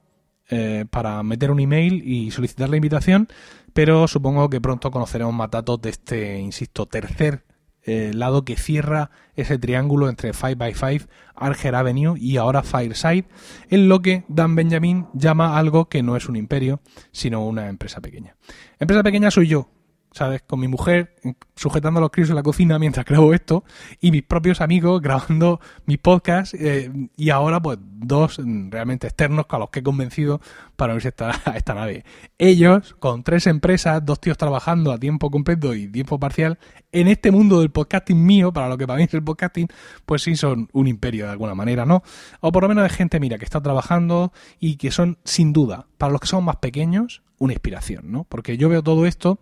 eh, 0.48 0.84
para 0.88 1.22
meter 1.22 1.50
un 1.50 1.60
email 1.60 2.02
y 2.06 2.30
solicitar 2.30 2.68
la 2.68 2.76
invitación, 2.76 3.28
pero 3.72 4.06
supongo 4.06 4.48
que 4.48 4.60
pronto 4.60 4.90
conoceremos 4.90 5.34
más 5.34 5.50
datos 5.50 5.80
de 5.82 5.90
este, 5.90 6.38
insisto, 6.38 6.86
tercer 6.86 7.44
eh, 7.84 8.12
lado 8.14 8.44
que 8.44 8.56
cierra 8.56 9.10
ese 9.34 9.58
triángulo 9.58 10.08
entre 10.08 10.32
5x5, 10.32 11.08
Arger 11.34 11.74
Avenue 11.74 12.16
y 12.18 12.36
ahora 12.36 12.62
Fireside, 12.62 13.24
en 13.70 13.88
lo 13.88 14.02
que 14.02 14.24
Dan 14.28 14.54
Benjamin 14.54 15.06
llama 15.14 15.58
algo 15.58 15.88
que 15.88 16.02
no 16.02 16.16
es 16.16 16.28
un 16.28 16.36
imperio, 16.36 16.80
sino 17.10 17.46
una 17.46 17.68
empresa 17.68 18.00
pequeña. 18.00 18.36
Empresa 18.78 19.02
pequeña 19.02 19.30
soy 19.30 19.48
yo, 19.48 19.68
¿sabes? 20.12 20.42
Con 20.42 20.60
mi 20.60 20.68
mujer 20.68 21.14
sujetando 21.56 21.98
a 21.98 22.00
los 22.00 22.10
críos 22.10 22.30
en 22.30 22.36
la 22.36 22.42
cocina 22.42 22.78
mientras 22.78 23.06
grabo 23.06 23.32
esto 23.32 23.64
y 24.00 24.10
mis 24.10 24.22
propios 24.22 24.60
amigos 24.60 25.00
grabando 25.00 25.60
mis 25.86 25.98
podcasts 25.98 26.54
eh, 26.54 26.90
y 27.16 27.30
ahora 27.30 27.60
pues 27.60 27.78
dos 27.80 28.40
realmente 28.70 29.06
externos 29.06 29.46
a 29.48 29.58
los 29.58 29.70
que 29.70 29.80
he 29.80 29.82
convencido 29.82 30.40
para 30.76 30.92
unirse 30.92 31.14
a 31.18 31.56
esta, 31.56 31.74
nave. 31.74 32.04
Ellos, 32.38 32.96
con 32.98 33.22
tres 33.22 33.46
empresas, 33.46 34.04
dos 34.04 34.20
tíos 34.20 34.36
trabajando 34.36 34.92
a 34.92 34.98
tiempo 34.98 35.30
completo 35.30 35.74
y 35.74 35.86
tiempo 35.88 36.18
parcial, 36.18 36.58
en 36.90 37.08
este 37.08 37.30
mundo 37.30 37.60
del 37.60 37.70
podcasting 37.70 38.24
mío, 38.24 38.52
para 38.52 38.68
lo 38.68 38.76
que 38.76 38.86
para 38.86 38.98
mí 38.98 39.04
es 39.04 39.14
el 39.14 39.22
podcasting, 39.22 39.68
pues 40.04 40.22
sí 40.22 40.34
son 40.36 40.68
un 40.72 40.88
imperio 40.88 41.26
de 41.26 41.32
alguna 41.32 41.54
manera, 41.54 41.86
¿no? 41.86 42.02
O 42.40 42.50
por 42.50 42.64
lo 42.64 42.68
menos 42.68 42.82
de 42.82 42.90
gente, 42.90 43.20
mira, 43.20 43.38
que 43.38 43.44
está 43.44 43.60
trabajando 43.60 44.32
y 44.58 44.76
que 44.76 44.90
son, 44.90 45.18
sin 45.24 45.52
duda, 45.52 45.86
para 45.98 46.12
los 46.12 46.20
que 46.20 46.26
son 46.26 46.44
más 46.44 46.56
pequeños, 46.56 47.22
una 47.38 47.52
inspiración, 47.52 48.10
¿no? 48.10 48.24
Porque 48.24 48.56
yo 48.56 48.68
veo 48.68 48.82
todo 48.82 49.06
esto 49.06 49.38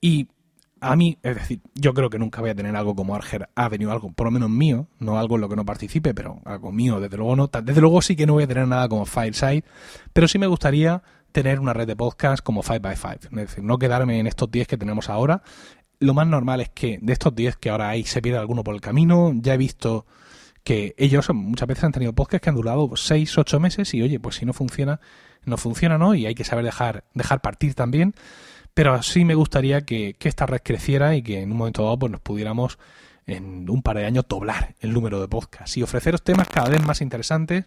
y 0.00 0.28
a 0.80 0.94
mí, 0.96 1.18
es 1.22 1.34
decir, 1.34 1.60
yo 1.74 1.92
creo 1.92 2.08
que 2.10 2.18
nunca 2.18 2.40
voy 2.40 2.50
a 2.50 2.54
tener 2.54 2.74
algo 2.76 2.94
como 2.94 3.14
Arger 3.14 3.48
Avenue, 3.54 3.90
algo 3.90 4.12
por 4.12 4.26
lo 4.26 4.30
menos 4.30 4.50
mío, 4.50 4.86
no 4.98 5.18
algo 5.18 5.34
en 5.34 5.40
lo 5.40 5.48
que 5.48 5.56
no 5.56 5.64
participe, 5.64 6.14
pero 6.14 6.40
algo 6.44 6.70
mío, 6.72 7.00
desde 7.00 7.16
luego 7.16 7.34
no. 7.36 7.48
Desde 7.48 7.80
luego 7.80 8.00
sí 8.02 8.16
que 8.16 8.26
no 8.26 8.34
voy 8.34 8.44
a 8.44 8.48
tener 8.48 8.68
nada 8.68 8.88
como 8.88 9.04
Fireside, 9.04 9.64
pero 10.12 10.28
sí 10.28 10.38
me 10.38 10.46
gustaría 10.46 11.02
tener 11.32 11.60
una 11.60 11.72
red 11.72 11.86
de 11.86 11.96
podcast 11.96 12.42
como 12.42 12.62
5x5. 12.62 13.24
Es 13.24 13.30
decir, 13.30 13.64
no 13.64 13.78
quedarme 13.78 14.20
en 14.20 14.26
estos 14.26 14.50
10 14.50 14.68
que 14.68 14.76
tenemos 14.76 15.08
ahora. 15.08 15.42
Lo 16.00 16.14
más 16.14 16.26
normal 16.26 16.60
es 16.60 16.70
que 16.70 16.98
de 17.02 17.12
estos 17.12 17.34
10 17.34 17.56
que 17.56 17.70
ahora 17.70 17.88
hay 17.88 18.04
se 18.04 18.22
pierda 18.22 18.40
alguno 18.40 18.62
por 18.62 18.74
el 18.74 18.80
camino. 18.80 19.32
Ya 19.34 19.54
he 19.54 19.58
visto 19.58 20.06
que 20.62 20.94
ellos 20.96 21.28
muchas 21.34 21.66
veces 21.66 21.84
han 21.84 21.92
tenido 21.92 22.12
podcasts 22.12 22.44
que 22.44 22.50
han 22.50 22.56
durado 22.56 22.90
6, 22.94 23.38
8 23.38 23.60
meses 23.60 23.94
y 23.94 24.02
oye, 24.02 24.20
pues 24.20 24.36
si 24.36 24.46
no 24.46 24.52
funciona, 24.52 25.00
no 25.44 25.56
funciona, 25.56 25.98
¿no? 25.98 26.14
Y 26.14 26.26
hay 26.26 26.34
que 26.34 26.44
saber 26.44 26.64
dejar, 26.64 27.04
dejar 27.14 27.40
partir 27.40 27.74
también. 27.74 28.14
Pero 28.78 29.02
sí 29.02 29.24
me 29.24 29.34
gustaría 29.34 29.80
que, 29.80 30.14
esta 30.20 30.46
red 30.46 30.60
creciera 30.62 31.16
y 31.16 31.22
que 31.22 31.42
en 31.42 31.50
un 31.50 31.58
momento 31.58 31.82
dado 31.82 31.98
pues, 31.98 32.12
nos 32.12 32.20
pudiéramos 32.20 32.78
en 33.26 33.68
un 33.68 33.82
par 33.82 33.96
de 33.96 34.06
años 34.06 34.26
doblar 34.28 34.76
el 34.78 34.92
número 34.92 35.20
de 35.20 35.26
podcasts 35.26 35.76
y 35.76 35.82
ofreceros 35.82 36.22
temas 36.22 36.46
cada 36.46 36.68
vez 36.68 36.80
más 36.86 37.00
interesantes, 37.00 37.64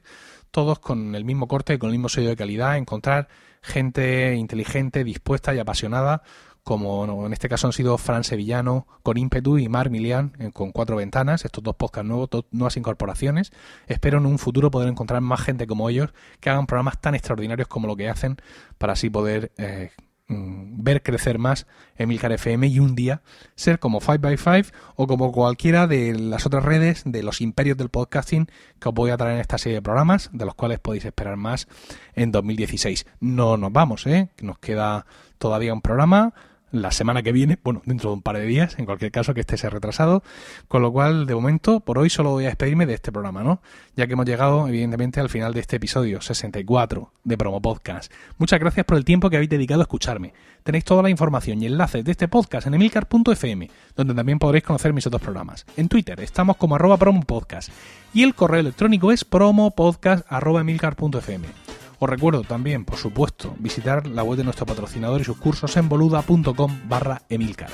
todos 0.52 0.80
con 0.80 1.14
el 1.14 1.26
mismo 1.26 1.50
corte, 1.50 1.78
con 1.80 1.90
el 1.90 1.98
mismo 1.98 2.08
sello 2.08 2.30
de 2.30 2.38
calidad, 2.38 2.78
encontrar 2.78 3.28
gente 3.62 4.36
inteligente, 4.36 5.04
dispuesta 5.04 5.54
y 5.54 5.60
apasionada, 5.60 6.24
como 6.64 7.26
en 7.26 7.34
este 7.34 7.50
caso 7.50 7.68
han 7.68 7.74
sido 7.74 7.98
Fran 7.98 8.24
Sevillano 8.24 8.88
con 9.04 9.18
ímpetu 9.18 9.58
y 9.58 9.68
Mar 9.68 9.90
Milian 9.90 10.30
con 10.54 10.72
cuatro 10.72 10.96
ventanas, 10.96 11.44
estos 11.44 11.62
dos 11.62 11.76
podcasts 11.76 12.08
nuevos, 12.08 12.30
nuevas 12.52 12.78
incorporaciones. 12.78 13.52
Espero 13.86 14.20
en 14.20 14.28
un 14.28 14.40
futuro 14.40 14.72
poder 14.72 14.88
encontrar 14.88 15.20
más 15.20 15.42
gente 15.42 15.68
como 15.68 15.90
ellos 15.90 16.14
que 16.40 16.50
hagan 16.50 16.68
programas 16.68 17.02
tan 17.02 17.16
extraordinarios 17.16 17.68
como 17.68 17.88
lo 17.88 17.98
que 17.98 18.08
hacen 18.08 18.38
para 18.78 18.94
así 18.94 19.10
poder 19.10 19.52
eh, 19.58 19.92
ver 20.32 21.04
crecer 21.04 21.38
más 21.38 21.68
Emilcar 21.96 22.32
FM 22.32 22.68
y 22.68 22.80
un 22.80 22.96
día 22.96 23.22
ser 23.56 23.80
como 23.80 24.02
5x5 24.02 24.72
o 24.96 25.08
como 25.08 25.32
cualquiera 25.32 25.88
de 25.88 26.18
las 26.18 26.46
otras 26.46 26.64
redes 26.64 27.04
de 27.06 27.24
los 27.24 27.42
imperios 27.42 27.78
del 27.78 27.90
podcasting 27.90 28.48
que 28.80 28.90
os 28.90 28.96
voy 28.96 29.12
a 29.12 29.18
traer 29.18 29.36
en 29.36 29.42
esta 29.42 29.58
serie 29.58 29.78
de 29.78 29.82
programas, 29.82 30.30
de 30.34 30.46
los 30.46 30.56
cuales 30.56 30.80
podéis 30.80 31.06
esperar 31.06 31.38
más 31.38 31.68
en 32.16 32.32
2016. 32.32 33.06
No 33.20 33.58
nos 33.58 33.72
vamos, 33.72 34.08
¿eh? 34.08 34.30
Nos 34.42 34.58
queda 34.60 35.06
todavía 35.38 35.74
un 35.74 35.82
programa 35.82 36.34
la 36.72 36.92
semana 36.92 37.22
que 37.22 37.32
viene, 37.32 37.60
bueno, 37.64 37.82
dentro 37.86 38.10
de 38.10 38.16
un 38.16 38.22
par 38.22 38.38
de 38.38 38.46
días, 38.46 38.78
en 38.80 38.86
cualquier 38.86 39.12
caso 39.12 39.34
que 39.34 39.42
este 39.42 39.58
sea 39.58 39.70
retrasado, 39.70 40.24
con 40.68 40.82
lo 40.82 40.92
cual, 40.92 41.26
de 41.26 41.36
momento, 41.36 41.82
por 41.82 42.00
hoy 42.00 42.10
solo 42.10 42.32
voy 42.32 42.46
a 42.46 42.48
despedirme 42.48 42.86
de 42.86 42.94
este 42.94 43.12
programa, 43.12 43.44
¿no? 43.44 43.62
Ya 43.96 44.08
que 44.08 44.14
hemos 44.14 44.26
llegado, 44.26 44.68
evidentemente, 44.68 45.20
al 45.20 45.30
final 45.30 45.54
de 45.54 45.60
este 45.60 45.76
episodio 45.76 46.22
64 46.22 47.12
de 47.24 47.38
Promo 47.38 47.62
Podcast. 47.62 48.12
Muchas 48.38 48.60
gracias 48.60 48.86
por 48.86 48.98
el 48.98 49.06
tiempo 49.06 49.30
que 49.30 49.36
habéis 49.36 49.50
dedicado 49.50 49.82
a 49.82 49.84
escucharme. 49.84 50.34
Tenéis 50.64 50.86
toda 50.86 51.04
la 51.04 51.10
información 51.10 51.62
y 51.62 51.66
enlaces 51.66 52.06
de 52.06 52.12
este 52.12 52.28
podcast 52.28 52.68
en 52.68 52.76
emilcar.fm, 52.76 53.70
donde 53.96 54.14
también 54.14 54.40
podréis 54.40 54.64
conocer 54.64 54.94
mis 54.94 55.08
otros 55.08 55.22
programas. 55.22 55.66
En 55.76 55.90
Twitter 55.90 56.20
estamos 56.22 56.58
como 56.58 56.76
arroba 56.76 56.98
promopodcast 56.98 57.72
y 58.14 58.24
el 58.24 58.36
correo 58.36 58.60
electrónico 58.60 59.12
es 59.12 59.26
promopodcast.emilcar.fm. 59.26 61.71
Os 62.04 62.10
recuerdo 62.10 62.42
también, 62.42 62.84
por 62.84 62.98
supuesto, 62.98 63.54
visitar 63.60 64.08
la 64.08 64.24
web 64.24 64.36
de 64.36 64.44
nuestro 64.44 64.66
patrocinador 64.66 65.22
y 65.22 65.24
sus 65.24 65.38
cursos 65.38 65.78
en 65.78 65.88
boluda.com 65.88 66.80
barra 66.90 67.22
emilcar. 67.30 67.70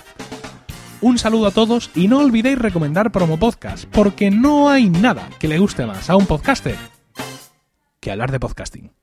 Un 1.00 1.18
saludo 1.18 1.48
a 1.48 1.52
todos 1.52 1.92
y 1.96 2.10
no 2.10 2.20
olvidéis 2.20 2.60
recomendar 2.60 3.14
Promo 3.14 3.40
Podcast, 3.40 3.86
porque 3.86 4.30
no 4.30 4.68
hay 4.68 4.90
nada 4.90 5.30
que 5.40 5.48
le 5.48 5.60
guste 5.60 5.86
más 5.86 6.10
a 6.10 6.18
un 6.18 6.26
podcaster 6.26 6.76
que 8.02 8.12
hablar 8.12 8.34
de 8.34 8.42
podcasting. 8.42 8.97